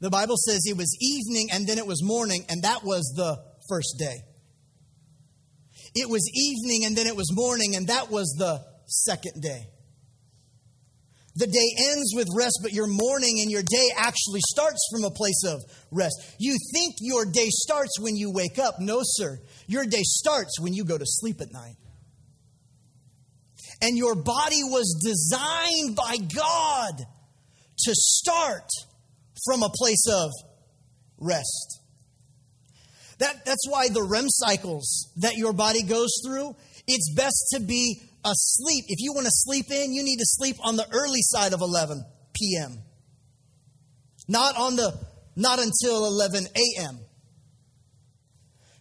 [0.00, 3.36] The Bible says it was evening and then it was morning, and that was the
[3.68, 4.22] first day.
[5.94, 9.66] It was evening and then it was morning, and that was the second day.
[11.38, 15.10] The day ends with rest, but your morning and your day actually starts from a
[15.10, 15.60] place of
[15.92, 16.16] rest.
[16.38, 18.80] You think your day starts when you wake up.
[18.80, 19.38] No, sir.
[19.68, 21.76] Your day starts when you go to sleep at night.
[23.80, 27.06] And your body was designed by God
[27.84, 28.68] to start
[29.46, 30.30] from a place of
[31.18, 31.80] rest.
[33.18, 36.54] That, that's why the REM cycles that your body goes through,
[36.86, 38.84] it's best to be asleep.
[38.88, 41.60] If you want to sleep in, you need to sleep on the early side of
[41.60, 42.04] 11
[42.34, 42.78] p.m.
[44.28, 44.98] Not on the
[45.36, 46.98] not until 11 a.m.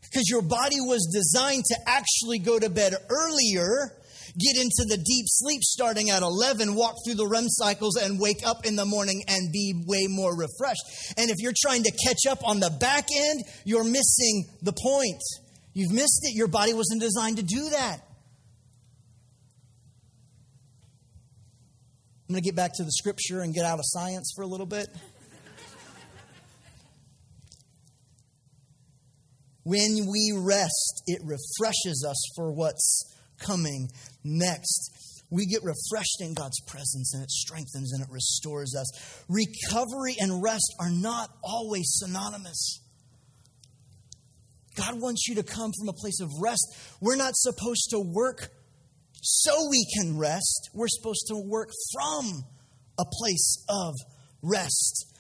[0.02, 3.97] Because your body was designed to actually go to bed earlier,
[4.40, 8.46] get into the deep sleep starting at 11, walk through the REM cycles, and wake
[8.46, 10.84] up in the morning and be way more refreshed.
[11.18, 15.22] And if you're trying to catch up on the back end, you're missing the point.
[15.74, 16.36] You've missed it.
[16.36, 18.02] Your body wasn't designed to do that.
[22.28, 24.48] I'm going to get back to the scripture and get out of science for a
[24.48, 24.88] little bit.
[29.64, 33.90] When we rest, it refreshes us for what's coming
[34.24, 35.24] next.
[35.30, 39.26] We get refreshed in God's presence and it strengthens and it restores us.
[39.28, 42.82] Recovery and rest are not always synonymous.
[44.76, 46.78] God wants you to come from a place of rest.
[47.02, 48.50] We're not supposed to work
[49.22, 50.70] so we can rest.
[50.74, 52.46] We're supposed to work from
[53.00, 53.96] a place of
[54.42, 55.14] rest.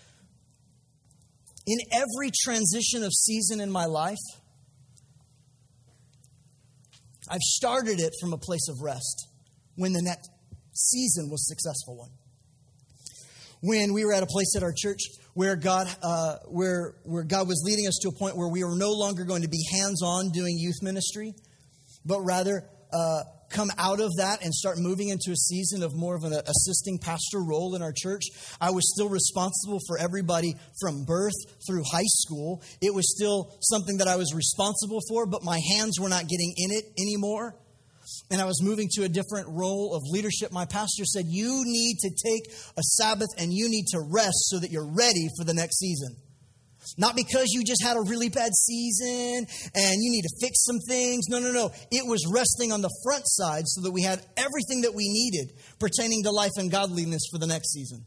[1.66, 4.18] In every transition of season in my life,
[7.30, 9.28] I've started it from a place of rest
[9.76, 10.30] when the next
[10.74, 12.10] season was a successful one.
[13.62, 15.02] When we were at a place at our church
[15.34, 18.76] where God, uh, where, where God was leading us to a point where we were
[18.76, 21.34] no longer going to be hands on doing youth ministry,
[22.06, 22.64] but rather
[22.94, 26.34] uh, come out of that and start moving into a season of more of an
[26.34, 28.24] assisting pastor role in our church.
[28.60, 31.36] I was still responsible for everybody from birth
[31.68, 32.62] through high school.
[32.82, 36.54] It was still something that I was responsible for, but my hands were not getting
[36.58, 37.56] in it anymore.
[38.32, 40.52] And I was moving to a different role of leadership.
[40.52, 44.60] My pastor said, You need to take a Sabbath and you need to rest so
[44.60, 46.16] that you're ready for the next season.
[46.98, 50.80] Not because you just had a really bad season and you need to fix some
[50.88, 51.26] things.
[51.28, 51.72] No, no, no.
[51.92, 55.54] It was resting on the front side so that we had everything that we needed
[55.80, 58.06] pertaining to life and godliness for the next season.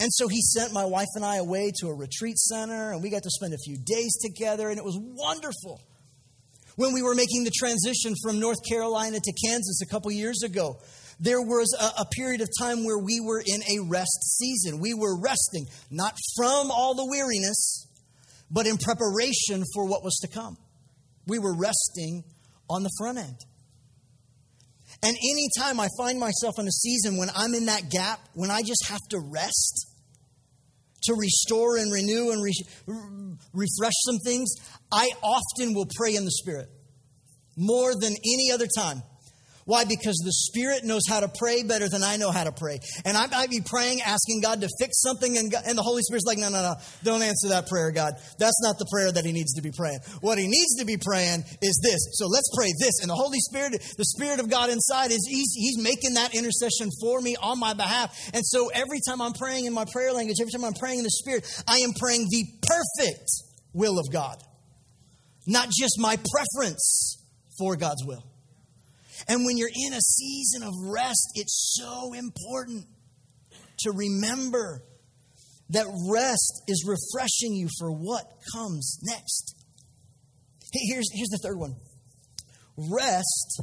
[0.00, 3.10] And so he sent my wife and I away to a retreat center, and we
[3.10, 5.82] got to spend a few days together, and it was wonderful.
[6.76, 10.78] When we were making the transition from North Carolina to Kansas a couple years ago,
[11.20, 14.80] there was a, a, period of time where we were in a rest season.
[14.80, 17.86] We were resting, not from all the weariness,
[18.50, 20.56] but in preparation for what was to come.
[21.26, 22.24] We were resting
[22.68, 23.36] on the front end.
[25.02, 28.60] And anytime I find myself in a season when I'm in that gap, when I
[28.60, 29.86] just have to rest
[31.04, 32.52] to restore and renew and re-
[33.54, 34.50] refresh some things,
[34.92, 36.68] I often will pray in the Spirit
[37.56, 39.02] more than any other time.
[39.64, 39.84] Why?
[39.84, 42.78] Because the Spirit knows how to pray better than I know how to pray.
[43.04, 46.02] And I might be praying, asking God to fix something, and, God, and the Holy
[46.02, 48.14] Spirit's like, no, no, no, don't answer that prayer, God.
[48.38, 50.00] That's not the prayer that He needs to be praying.
[50.20, 52.18] What He needs to be praying is this.
[52.18, 53.00] So let's pray this.
[53.00, 56.88] And the Holy Spirit, the Spirit of God inside, is He's, he's making that intercession
[57.00, 58.16] for me on my behalf.
[58.32, 61.04] And so every time I'm praying in my prayer language, every time I'm praying in
[61.04, 63.28] the Spirit, I am praying the perfect
[63.72, 64.42] will of God,
[65.46, 67.18] not just my preference
[67.58, 68.29] for God's will.
[69.28, 72.86] And when you're in a season of rest, it's so important
[73.80, 74.82] to remember
[75.70, 79.54] that rest is refreshing you for what comes next.
[80.72, 81.76] Here's, here's the third one
[82.76, 83.62] rest.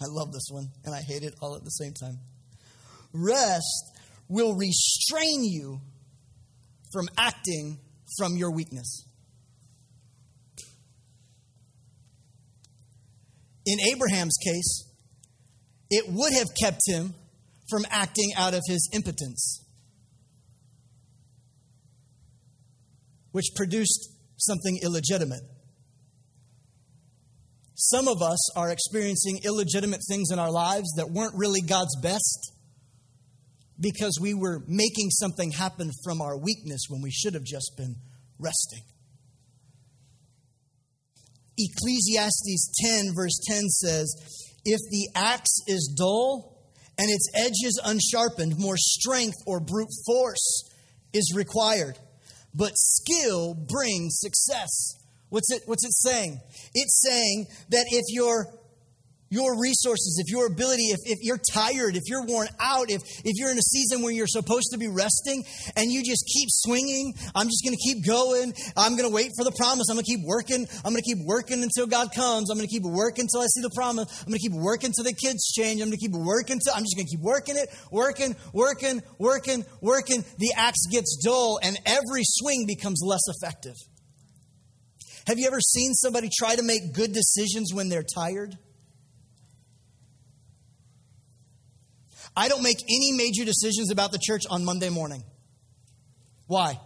[0.00, 2.18] I love this one, and I hate it all at the same time.
[3.12, 5.80] Rest will restrain you
[6.92, 7.78] from acting
[8.16, 9.07] from your weakness.
[13.68, 14.90] In Abraham's case,
[15.90, 17.14] it would have kept him
[17.68, 19.62] from acting out of his impotence,
[23.32, 25.42] which produced something illegitimate.
[27.74, 32.52] Some of us are experiencing illegitimate things in our lives that weren't really God's best
[33.78, 37.96] because we were making something happen from our weakness when we should have just been
[38.38, 38.82] resting.
[41.58, 44.14] Ecclesiastes 10, verse 10 says,
[44.64, 46.56] If the axe is dull
[46.98, 50.70] and its edges unsharpened, more strength or brute force
[51.12, 51.98] is required.
[52.54, 54.94] But skill brings success.
[55.28, 56.40] What's it, what's it saying?
[56.74, 58.46] It's saying that if you're
[59.30, 63.36] your resources, if your ability, if, if you're tired, if you're worn out, if, if
[63.36, 65.44] you're in a season where you're supposed to be resting
[65.76, 68.54] and you just keep swinging, I'm just going to keep going.
[68.76, 69.86] I'm going to wait for the promise.
[69.90, 70.66] I'm going to keep working.
[70.84, 72.50] I'm going to keep working until God comes.
[72.50, 74.08] I'm going to keep working until I see the promise.
[74.20, 75.80] I'm going to keep working until the kids change.
[75.80, 79.02] I'm going to keep working until I'm just going to keep working it, working, working,
[79.18, 80.24] working, working.
[80.38, 83.74] The axe gets dull and every swing becomes less effective.
[85.26, 88.56] Have you ever seen somebody try to make good decisions when they're tired?
[92.38, 95.24] I don't make any major decisions about the church on Monday morning.
[96.46, 96.78] Why?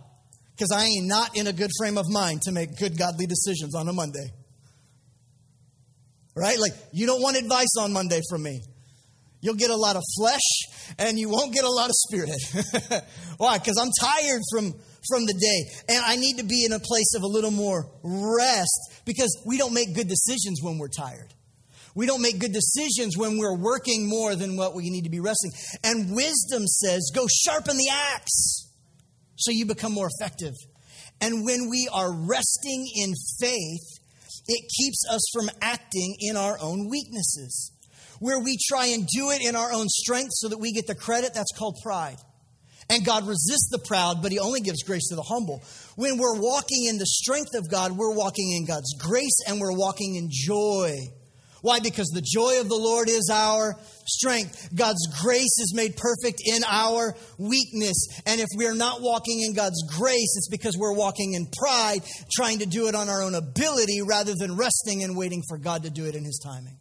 [0.56, 3.74] Because I ain't not in a good frame of mind to make good godly decisions
[3.74, 4.32] on a Monday.
[6.34, 6.58] Right?
[6.58, 8.62] Like, you don't want advice on Monday from me.
[9.42, 10.40] You'll get a lot of flesh
[10.98, 13.04] and you won't get a lot of spirit.
[13.36, 13.58] Why?
[13.58, 14.72] Because I'm tired from,
[15.06, 17.90] from the day and I need to be in a place of a little more
[18.02, 21.34] rest because we don't make good decisions when we're tired.
[21.94, 25.20] We don't make good decisions when we're working more than what we need to be
[25.20, 25.52] resting.
[25.84, 28.70] And wisdom says, go sharpen the axe
[29.36, 30.54] so you become more effective.
[31.20, 34.00] And when we are resting in faith,
[34.48, 37.72] it keeps us from acting in our own weaknesses.
[38.18, 40.94] Where we try and do it in our own strength so that we get the
[40.94, 42.16] credit, that's called pride.
[42.88, 45.62] And God resists the proud, but He only gives grace to the humble.
[45.96, 49.76] When we're walking in the strength of God, we're walking in God's grace and we're
[49.76, 50.98] walking in joy.
[51.62, 51.78] Why?
[51.78, 54.68] Because the joy of the Lord is our strength.
[54.74, 58.08] God's grace is made perfect in our weakness.
[58.26, 62.00] And if we are not walking in God's grace, it's because we're walking in pride,
[62.34, 65.84] trying to do it on our own ability rather than resting and waiting for God
[65.84, 66.78] to do it in His timing.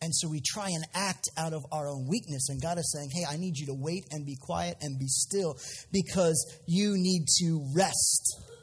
[0.00, 2.50] And so we try and act out of our own weakness.
[2.50, 5.08] And God is saying, hey, I need you to wait and be quiet and be
[5.08, 5.56] still
[5.90, 8.53] because you need to rest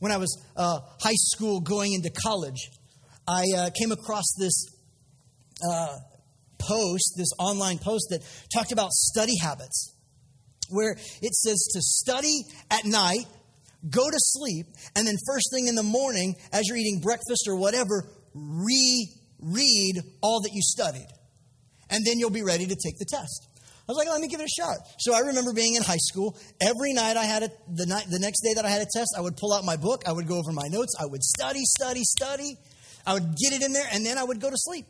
[0.00, 2.70] when I was uh, high school going into college,
[3.28, 4.66] I uh, came across this
[5.70, 5.96] uh,
[6.58, 8.22] post, this online post that
[8.52, 9.94] talked about study habits,
[10.68, 13.26] where it says to study at night,
[13.88, 17.56] go to sleep, and then first thing in the morning, as you're eating breakfast or
[17.56, 21.08] whatever, reread all that you studied.
[21.90, 23.48] And then you'll be ready to take the test.
[23.88, 24.76] I was like, let me give it a shot.
[24.98, 26.36] So I remember being in high school.
[26.60, 29.14] Every night I had a, the night, the next day that I had a test,
[29.16, 30.04] I would pull out my book.
[30.06, 30.94] I would go over my notes.
[31.00, 32.56] I would study, study, study.
[33.06, 34.86] I would get it in there, and then I would go to sleep.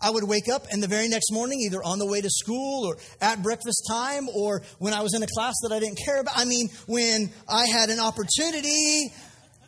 [0.00, 2.86] I would wake up, and the very next morning, either on the way to school
[2.86, 6.20] or at breakfast time, or when I was in a class that I didn't care
[6.20, 6.36] about.
[6.36, 9.12] I mean, when I had an opportunity,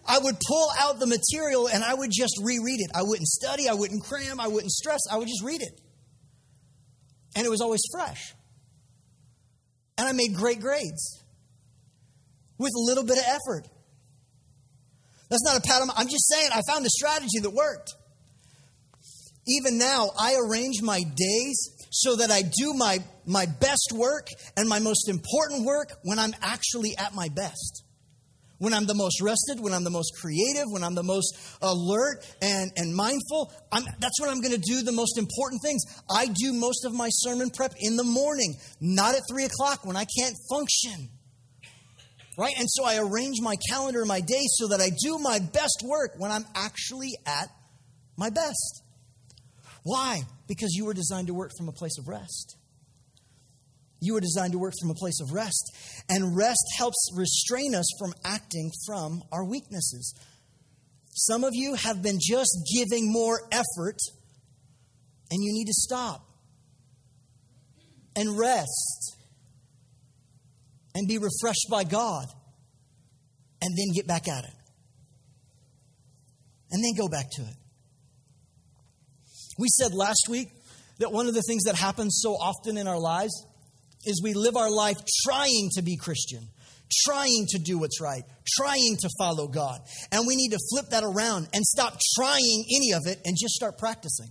[0.06, 2.90] I would pull out the material and I would just reread it.
[2.94, 5.80] I wouldn't study, I wouldn't cram, I wouldn't stress, I would just read it.
[7.34, 8.34] And it was always fresh.
[9.98, 11.22] And I made great grades
[12.58, 13.68] with a little bit of effort.
[15.28, 17.94] That's not a pat on my, I'm just saying I found a strategy that worked.
[19.46, 24.68] Even now, I arrange my days so that I do my, my best work and
[24.68, 27.84] my most important work when I'm actually at my best
[28.64, 32.24] when I'm the most rested, when I'm the most creative, when I'm the most alert
[32.40, 35.84] and, and mindful, I'm, that's when I'm going to do the most important things.
[36.10, 39.96] I do most of my sermon prep in the morning, not at three o'clock when
[39.96, 41.10] I can't function.
[42.36, 42.54] Right?
[42.58, 46.14] And so I arrange my calendar, my day, so that I do my best work
[46.16, 47.48] when I'm actually at
[48.16, 48.82] my best.
[49.84, 50.22] Why?
[50.48, 52.56] Because you were designed to work from a place of rest.
[54.04, 55.74] You were designed to work from a place of rest.
[56.10, 60.14] And rest helps restrain us from acting from our weaknesses.
[61.14, 63.98] Some of you have been just giving more effort,
[65.30, 66.26] and you need to stop
[68.14, 69.16] and rest
[70.94, 72.26] and be refreshed by God
[73.62, 74.54] and then get back at it.
[76.70, 77.56] And then go back to it.
[79.58, 80.48] We said last week
[80.98, 83.32] that one of the things that happens so often in our lives
[84.06, 86.48] is we live our life trying to be Christian,
[87.06, 88.22] trying to do what's right,
[88.56, 89.80] trying to follow God.
[90.12, 93.54] And we need to flip that around and stop trying any of it and just
[93.54, 94.28] start practicing.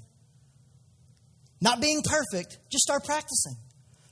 [1.62, 3.56] Not being perfect, just start practicing.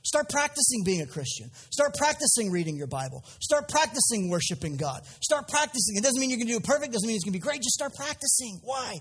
[0.04, 1.50] Start practicing being a Christian.
[1.70, 3.22] Start practicing reading your Bible.
[3.40, 5.04] Start practicing worshiping God.
[5.20, 5.96] Start practicing.
[5.96, 7.38] It doesn't mean you're going to do it perfect, it doesn't mean it's going to
[7.38, 7.58] be great.
[7.58, 8.60] Just start practicing.
[8.64, 8.98] Why?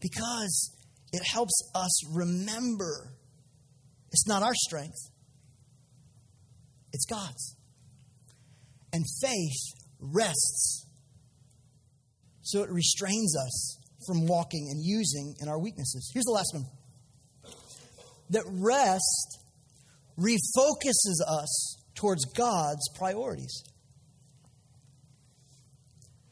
[0.00, 0.70] Because
[1.12, 3.12] it helps us remember
[4.12, 5.10] it's not our strength,
[6.92, 7.56] it's God's.
[8.92, 10.86] And faith rests.
[12.42, 16.10] So it restrains us from walking and using in our weaknesses.
[16.12, 16.66] Here's the last one
[18.30, 19.38] that rest
[20.18, 23.62] refocuses us towards God's priorities.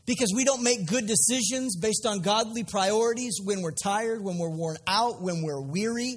[0.06, 4.50] Because we don't make good decisions based on godly priorities when we're tired, when we're
[4.50, 6.16] worn out, when we're weary,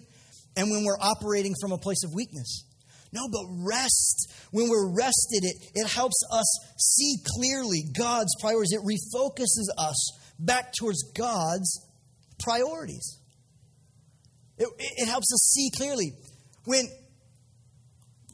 [0.55, 2.65] and when we're operating from a place of weakness.
[3.11, 4.31] No, but rest.
[4.51, 6.45] When we're rested, it, it helps us
[6.77, 8.73] see clearly God's priorities.
[8.73, 11.87] It refocuses us back towards God's
[12.39, 13.19] priorities.
[14.57, 16.13] It, it helps us see clearly.
[16.65, 16.85] When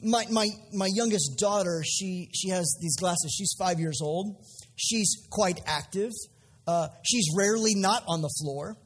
[0.02, 3.34] my, my, my youngest daughter, she, she has these glasses.
[3.36, 4.44] She's five years old.
[4.76, 6.12] She's quite active.
[6.66, 8.76] Uh, she's rarely not on the floor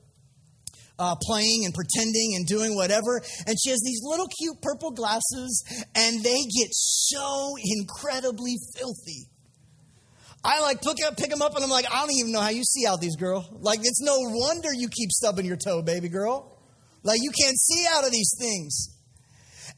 [0.99, 3.21] uh, playing and pretending and doing whatever.
[3.47, 5.65] And she has these little cute purple glasses,
[5.95, 9.29] and they get so incredibly filthy.
[10.45, 12.51] I like pick, up, pick them up, and I'm like, I don't even know how
[12.51, 13.49] you see out these, girl.
[13.61, 16.59] Like, it's no wonder you keep stubbing your toe, baby girl.
[17.03, 18.94] Like, you can't see out of these things.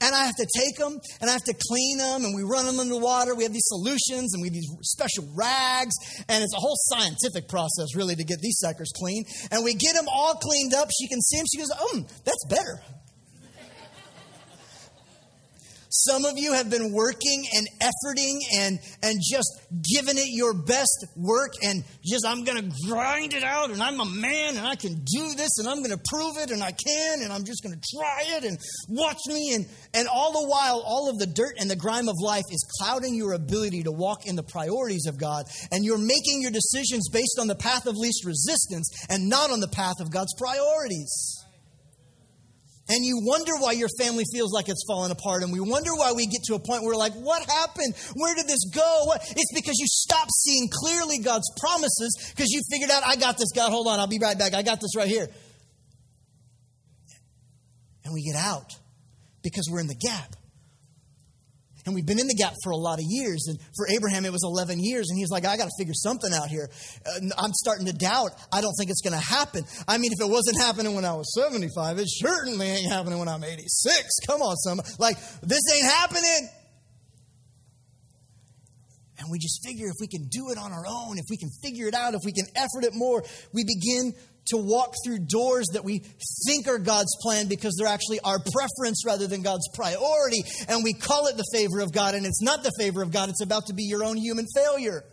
[0.00, 2.66] And I have to take them and I have to clean them and we run
[2.66, 3.34] them under water.
[3.34, 5.94] We have these solutions and we have these special rags.
[6.28, 9.24] And it's a whole scientific process, really, to get these suckers clean.
[9.50, 10.88] And we get them all cleaned up.
[11.00, 11.46] She can see them.
[11.52, 12.82] She goes, Oh, that's better.
[16.04, 19.48] Some of you have been working and efforting and, and just
[19.94, 23.98] giving it your best work and just, I'm going to grind it out and I'm
[23.98, 26.72] a man and I can do this and I'm going to prove it and I
[26.72, 28.58] can and I'm just going to try it and
[28.90, 29.54] watch me.
[29.54, 32.66] And, and all the while, all of the dirt and the grime of life is
[32.78, 35.46] clouding your ability to walk in the priorities of God.
[35.72, 39.60] And you're making your decisions based on the path of least resistance and not on
[39.60, 41.35] the path of God's priorities.
[42.88, 45.42] And you wonder why your family feels like it's falling apart.
[45.42, 47.94] And we wonder why we get to a point where we're like, what happened?
[48.14, 49.02] Where did this go?
[49.06, 49.22] What?
[49.22, 53.50] It's because you stopped seeing clearly God's promises because you figured out, I got this,
[53.54, 54.54] God, hold on, I'll be right back.
[54.54, 55.26] I got this right here.
[58.04, 58.70] And we get out
[59.42, 60.36] because we're in the gap.
[61.86, 63.46] And we've been in the gap for a lot of years.
[63.46, 65.08] And for Abraham, it was 11 years.
[65.08, 66.68] And he's like, I got to figure something out here.
[67.38, 68.30] I'm starting to doubt.
[68.52, 69.62] I don't think it's going to happen.
[69.86, 73.28] I mean, if it wasn't happening when I was 75, it certainly ain't happening when
[73.28, 74.18] I'm 86.
[74.26, 76.50] Come on, some like this ain't happening.
[79.18, 81.48] And we just figure if we can do it on our own, if we can
[81.62, 83.24] figure it out, if we can effort it more,
[83.54, 84.12] we begin
[84.48, 86.02] to walk through doors that we
[86.46, 90.44] think are God's plan because they're actually our preference rather than God's priority.
[90.68, 93.28] And we call it the favor of God, and it's not the favor of God,
[93.28, 95.04] it's about to be your own human failure.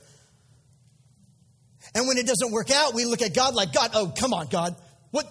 [1.95, 4.47] And when it doesn't work out, we look at God like, God, oh, come on,
[4.47, 4.75] God.
[5.11, 5.25] What?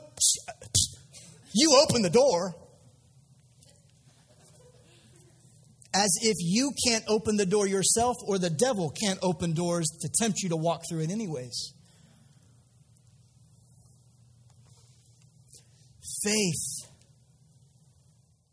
[1.52, 2.54] You open the door.
[5.94, 10.08] As if you can't open the door yourself or the devil can't open doors to
[10.08, 11.74] tempt you to walk through it, anyways.
[16.24, 16.90] Faith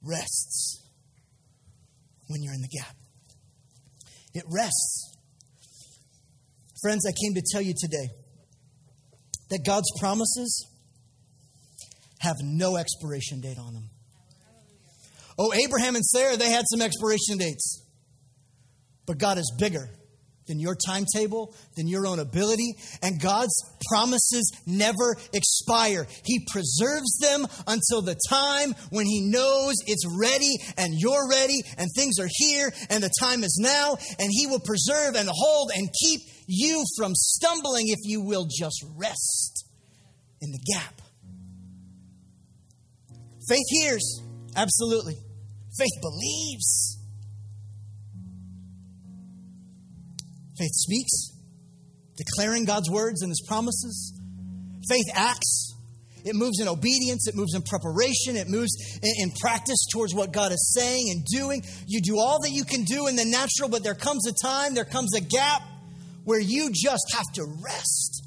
[0.04, 0.84] rests
[2.28, 2.96] when you're in the gap.
[4.34, 5.18] It rests.
[6.82, 8.10] Friends, I came to tell you today
[9.50, 10.68] that God's promises
[12.20, 13.90] have no expiration date on them.
[15.38, 17.86] Oh, Abraham and Sarah, they had some expiration dates.
[19.06, 19.90] But God is bigger
[20.50, 22.76] than your timetable, than your own ability.
[23.02, 23.54] And God's
[23.90, 26.06] promises never expire.
[26.26, 31.88] He preserves them until the time when He knows it's ready and you're ready and
[31.96, 33.98] things are here and the time is now.
[34.20, 38.84] And He will preserve and hold and keep you from stumbling if you will just
[38.98, 39.66] rest
[40.42, 41.02] in the gap.
[43.48, 44.22] Faith hears,
[44.56, 45.16] absolutely.
[45.78, 46.99] Faith believes.
[50.60, 51.32] Faith speaks,
[52.18, 54.14] declaring God's words and his promises.
[54.90, 55.74] Faith acts.
[56.26, 60.34] It moves in obedience, it moves in preparation, it moves in, in, practice towards what
[60.34, 61.64] God is saying and doing.
[61.88, 64.76] You do all that you can do in the natural, but there comes a time,
[64.76, 65.62] there comes a gap
[66.26, 68.26] where you just have to rest.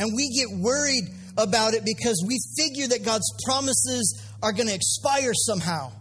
[0.00, 1.04] And we get worried
[1.38, 5.92] about it because we figure that God's promises are going to expire somehow.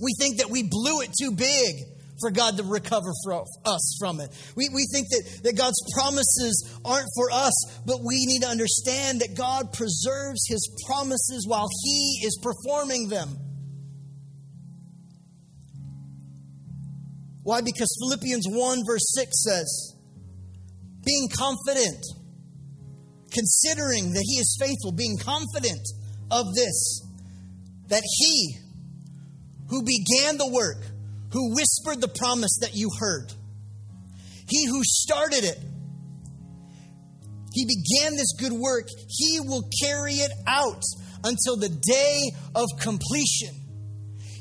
[0.00, 1.84] We think that we blew it too big
[2.20, 4.30] for God to recover for us from it.
[4.56, 7.52] We, we think that, that God's promises aren't for us,
[7.86, 13.36] but we need to understand that God preserves his promises while he is performing them.
[17.42, 17.60] Why?
[17.62, 19.96] Because Philippians 1, verse 6 says,
[21.04, 22.04] being confident,
[23.32, 25.80] considering that he is faithful, being confident
[26.30, 27.02] of this,
[27.88, 28.58] that he
[29.68, 30.84] who began the work
[31.32, 33.32] who whispered the promise that you heard.
[34.48, 35.58] He who started it,
[37.52, 40.82] he began this good work, he will carry it out
[41.24, 43.54] until the day of completion.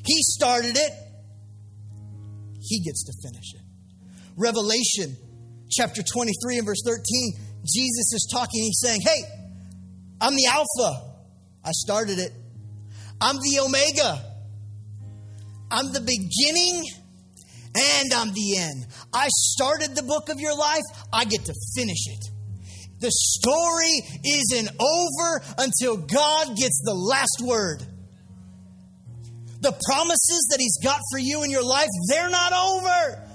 [0.05, 0.91] He started it,
[2.61, 3.61] he gets to finish it.
[4.35, 5.17] Revelation
[5.69, 7.03] chapter 23 and verse 13,
[7.65, 8.63] Jesus is talking.
[8.63, 9.21] He's saying, Hey,
[10.21, 11.05] I'm the Alpha.
[11.63, 12.31] I started it.
[13.21, 14.28] I'm the Omega.
[15.71, 16.83] I'm the beginning
[17.75, 18.87] and I'm the end.
[19.13, 20.83] I started the book of your life.
[21.13, 22.25] I get to finish it.
[22.99, 27.85] The story isn't over until God gets the last word.
[29.61, 33.25] The promises that He's got for you in your life, they're not over.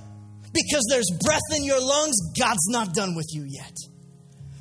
[0.53, 3.75] Because there's breath in your lungs, God's not done with you yet.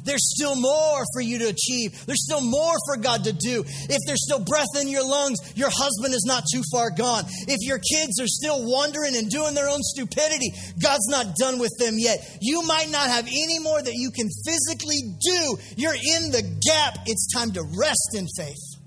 [0.04, 2.06] There's still more for you to achieve.
[2.06, 3.64] There's still more for God to do.
[3.66, 7.24] If there's still breath in your lungs, your husband is not too far gone.
[7.48, 10.52] If your kids are still wandering and doing their own stupidity,
[10.82, 12.20] God's not done with them yet.
[12.42, 15.58] You might not have any more that you can physically do.
[15.78, 16.98] You're in the gap.
[17.06, 18.82] It's time to rest in faith,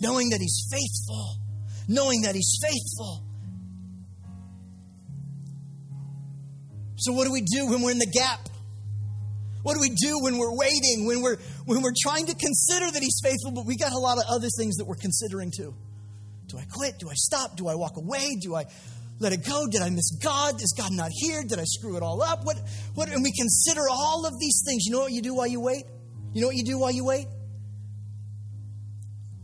[0.00, 1.36] knowing that He's faithful,
[1.88, 3.22] knowing that He's faithful.
[6.98, 8.48] So, what do we do when we're in the gap?
[9.66, 13.02] What do we do when we're waiting, when we're, when we're trying to consider that
[13.02, 15.74] He's faithful, but we got a lot of other things that we're considering too?
[16.46, 17.00] Do I quit?
[17.00, 17.56] Do I stop?
[17.56, 18.36] Do I walk away?
[18.40, 18.66] Do I
[19.18, 19.66] let it go?
[19.66, 20.62] Did I miss God?
[20.62, 21.42] Is God not here?
[21.42, 22.44] Did I screw it all up?
[22.44, 22.58] What,
[22.94, 24.84] what, and we consider all of these things.
[24.86, 25.82] You know what you do while you wait?
[26.32, 27.26] You know what you do while you wait?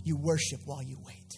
[0.04, 1.36] You worship while you wait.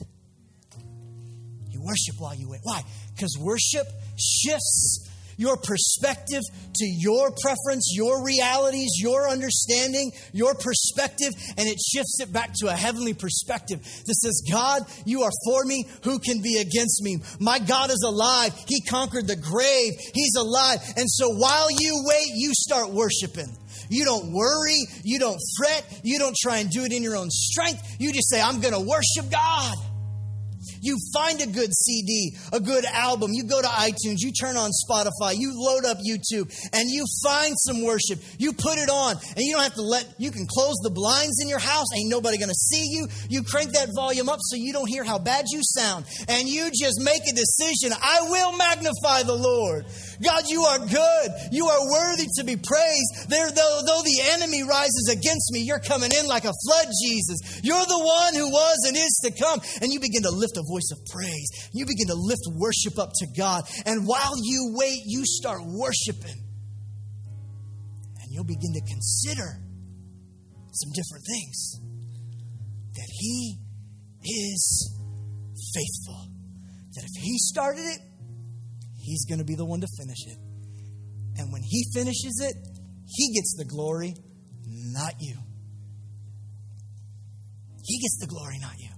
[1.70, 2.60] You worship while you wait.
[2.64, 2.82] Why?
[3.14, 3.86] Because worship
[4.18, 5.03] shifts
[5.36, 6.42] your perspective
[6.74, 12.68] to your preference, your realities, your understanding, your perspective, and it shifts it back to
[12.68, 15.86] a heavenly perspective that says, God, you are for me.
[16.04, 17.18] Who can be against me?
[17.40, 18.54] My God is alive.
[18.66, 19.92] He conquered the grave.
[20.14, 20.80] He's alive.
[20.96, 23.56] And so while you wait, you start worshiping.
[23.88, 24.80] You don't worry.
[25.02, 26.00] You don't fret.
[26.02, 27.96] You don't try and do it in your own strength.
[27.98, 29.76] You just say, I'm going to worship God.
[30.84, 33.32] You find a good CD, a good album.
[33.32, 37.54] You go to iTunes, you turn on Spotify, you load up YouTube, and you find
[37.56, 38.20] some worship.
[38.38, 41.40] You put it on, and you don't have to let, you can close the blinds
[41.40, 41.86] in your house.
[41.96, 43.08] Ain't nobody gonna see you.
[43.30, 46.04] You crank that volume up so you don't hear how bad you sound.
[46.28, 49.86] And you just make a decision I will magnify the Lord.
[50.22, 51.28] God, you are good.
[51.50, 53.28] You are worthy to be praised.
[53.28, 57.60] There, though, though the enemy rises against me, you're coming in like a flood, Jesus.
[57.62, 59.60] You're the one who was and is to come.
[59.82, 61.70] And you begin to lift a voice of praise.
[61.72, 63.64] You begin to lift worship up to God.
[63.86, 66.40] And while you wait, you start worshiping.
[68.20, 69.60] And you'll begin to consider
[70.72, 71.80] some different things.
[72.94, 73.58] That He
[74.22, 74.94] is
[75.74, 76.28] faithful.
[76.94, 78.00] That if He started it,
[79.04, 80.38] He's going to be the one to finish it.
[81.36, 82.56] And when He finishes it,
[83.06, 84.14] He gets the glory,
[84.66, 85.36] not you.
[87.84, 88.88] He gets the glory, not you.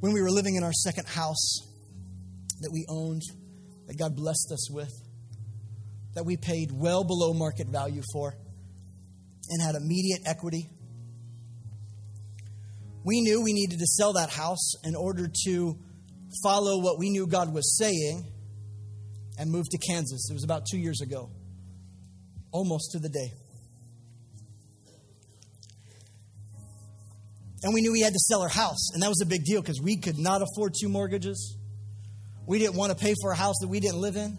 [0.00, 1.58] When we were living in our second house
[2.60, 3.22] that we owned,
[3.86, 4.92] that God blessed us with,
[6.14, 8.34] that we paid well below market value for,
[9.50, 10.70] and had immediate equity,
[13.04, 15.78] we knew we needed to sell that house in order to
[16.42, 18.24] follow what we knew God was saying
[19.38, 20.28] and move to Kansas.
[20.30, 21.30] It was about two years ago,
[22.50, 23.32] almost to the day.
[27.62, 29.60] And we knew we had to sell our house, and that was a big deal
[29.60, 31.56] because we could not afford two mortgages.
[32.46, 34.38] We didn't want to pay for a house that we didn't live in.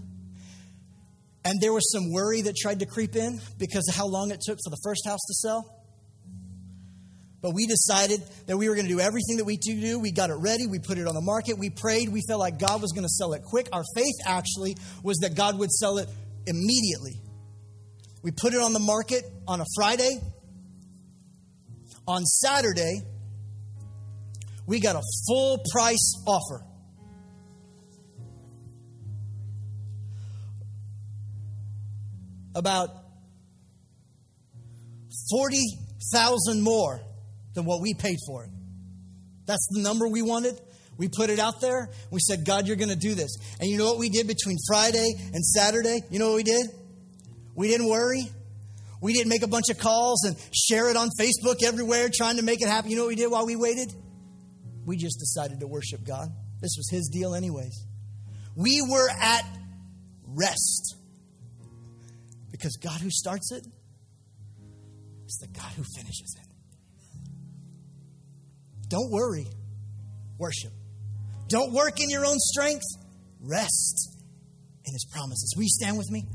[1.44, 4.40] And there was some worry that tried to creep in because of how long it
[4.42, 5.79] took for the first house to sell.
[7.42, 10.00] But we decided that we were going to do everything that we do.
[10.00, 10.68] We got it ready.
[10.68, 11.58] We put it on the market.
[11.58, 12.10] We prayed.
[12.10, 13.70] We felt like God was going to sell it quick.
[13.72, 16.10] Our faith actually was that God would sell it
[16.46, 17.22] immediately.
[18.22, 20.20] We put it on the market on a Friday.
[22.08, 23.04] On Saturday,
[24.66, 26.66] we got a full price offer.
[32.54, 32.90] About
[35.30, 37.00] 40,000 more
[37.60, 38.50] than what we paid for it.
[39.46, 40.60] That's the number we wanted.
[40.98, 41.90] We put it out there.
[42.10, 43.38] We said, God, you're going to do this.
[43.60, 46.02] And you know what we did between Friday and Saturday?
[46.10, 46.68] You know what we did?
[47.56, 48.24] We didn't worry.
[49.02, 52.44] We didn't make a bunch of calls and share it on Facebook everywhere trying to
[52.44, 52.92] make it happen.
[52.92, 53.94] You know what we did while we waited?
[54.86, 56.30] We just decided to worship God.
[56.62, 57.86] This was His deal, anyways.
[58.56, 59.44] We were at
[60.28, 60.96] rest
[62.52, 63.66] because God who starts it
[65.28, 66.49] is the God who finishes it.
[68.90, 69.48] Don't worry,
[70.38, 70.72] worship.
[71.48, 72.86] Don't work in your own strength,
[73.40, 74.18] rest
[74.86, 75.54] in His promises.
[75.56, 76.26] Will you stand with me?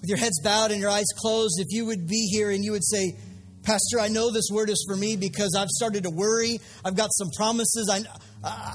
[0.00, 2.72] With your heads bowed and your eyes closed, if you would be here and you
[2.72, 3.16] would say,
[3.62, 6.60] Pastor, I know this word is for me because I've started to worry.
[6.84, 7.88] I've got some promises.
[7.88, 8.02] I,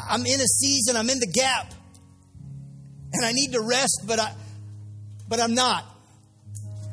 [0.10, 1.74] I'm in a season, I'm in the gap.
[3.12, 4.34] And I need to rest, but, I,
[5.28, 5.84] but I'm not.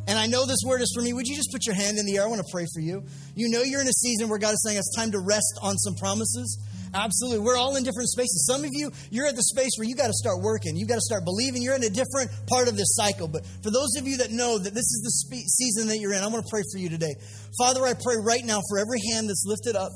[0.06, 1.12] And I know this word is for me.
[1.12, 2.24] Would you just put your hand in the air?
[2.24, 3.04] I want to pray for you.
[3.34, 5.76] You know you're in a season where God is saying it's time to rest on
[5.78, 6.58] some promises.
[6.94, 7.40] Absolutely.
[7.40, 8.46] We're all in different spaces.
[8.46, 10.76] Some of you, you're at the space where you got to start working.
[10.76, 11.60] You got to start believing.
[11.60, 13.26] You're in a different part of this cycle.
[13.26, 16.14] But for those of you that know that this is the spe- season that you're
[16.14, 17.14] in, I want to pray for you today.
[17.58, 19.90] Father, I pray right now for every hand that's lifted up.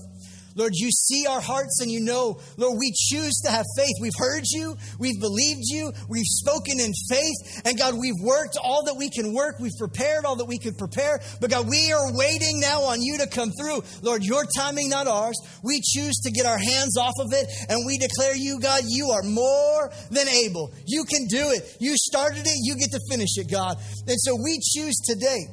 [0.54, 3.94] Lord, you see our hearts and you know, Lord, we choose to have faith.
[4.00, 8.84] We've heard you, we've believed you, we've spoken in faith, and God, we've worked all
[8.84, 12.12] that we can work, we've prepared all that we can prepare, but God, we are
[12.16, 13.82] waiting now on you to come through.
[14.02, 15.36] Lord, your timing, not ours.
[15.62, 19.10] We choose to get our hands off of it, and we declare you, God, you
[19.10, 20.72] are more than able.
[20.86, 21.76] You can do it.
[21.80, 23.76] You started it, you get to finish it, God.
[24.06, 25.46] And so we choose today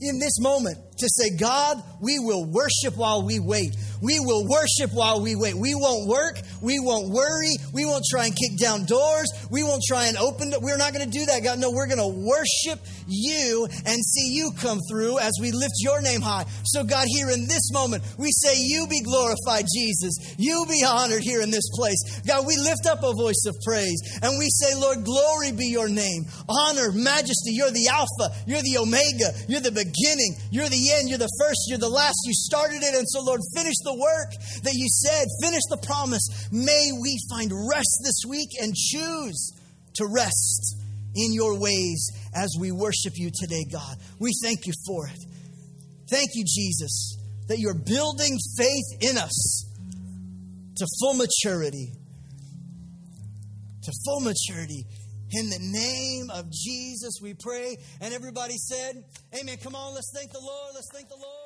[0.00, 3.76] in this moment to say, God, we will worship while we wait.
[4.02, 5.54] We will worship while we wait.
[5.54, 6.40] We won't work.
[6.60, 7.54] We won't worry.
[7.72, 9.30] We won't try and kick down doors.
[9.50, 10.52] We won't try and open.
[10.60, 11.60] We're not going to do that, God.
[11.60, 16.02] No, we're going to worship you and see you come through as we lift your
[16.02, 16.46] name high.
[16.64, 20.34] So, God, here in this moment, we say, You be glorified, Jesus.
[20.36, 22.20] You be honored here in this place.
[22.26, 25.88] God, we lift up a voice of praise and we say, Lord, glory be your
[25.88, 26.26] name.
[26.48, 27.52] Honor, majesty.
[27.52, 28.34] You're the Alpha.
[28.46, 29.30] You're the Omega.
[29.46, 30.34] You're the beginning.
[30.50, 31.08] You're end.
[31.08, 31.60] You're the first.
[31.68, 32.16] You're the last.
[32.24, 32.94] You started it.
[32.94, 35.26] And so, Lord, finish the work that you said.
[35.42, 36.48] Finish the promise.
[36.50, 39.52] May we find rest this week and choose
[39.94, 40.82] to rest
[41.14, 43.96] in your ways as we worship you today, God.
[44.18, 45.18] We thank you for it.
[46.10, 47.18] Thank you, Jesus,
[47.48, 49.66] that you're building faith in us
[50.76, 51.92] to full maturity.
[53.82, 54.86] To full maturity.
[55.32, 57.76] In the name of Jesus, we pray.
[58.00, 59.02] And everybody said,
[59.34, 59.56] Amen.
[59.62, 60.72] Come on, let's thank the Lord.
[60.74, 61.41] Let's thank the Lord.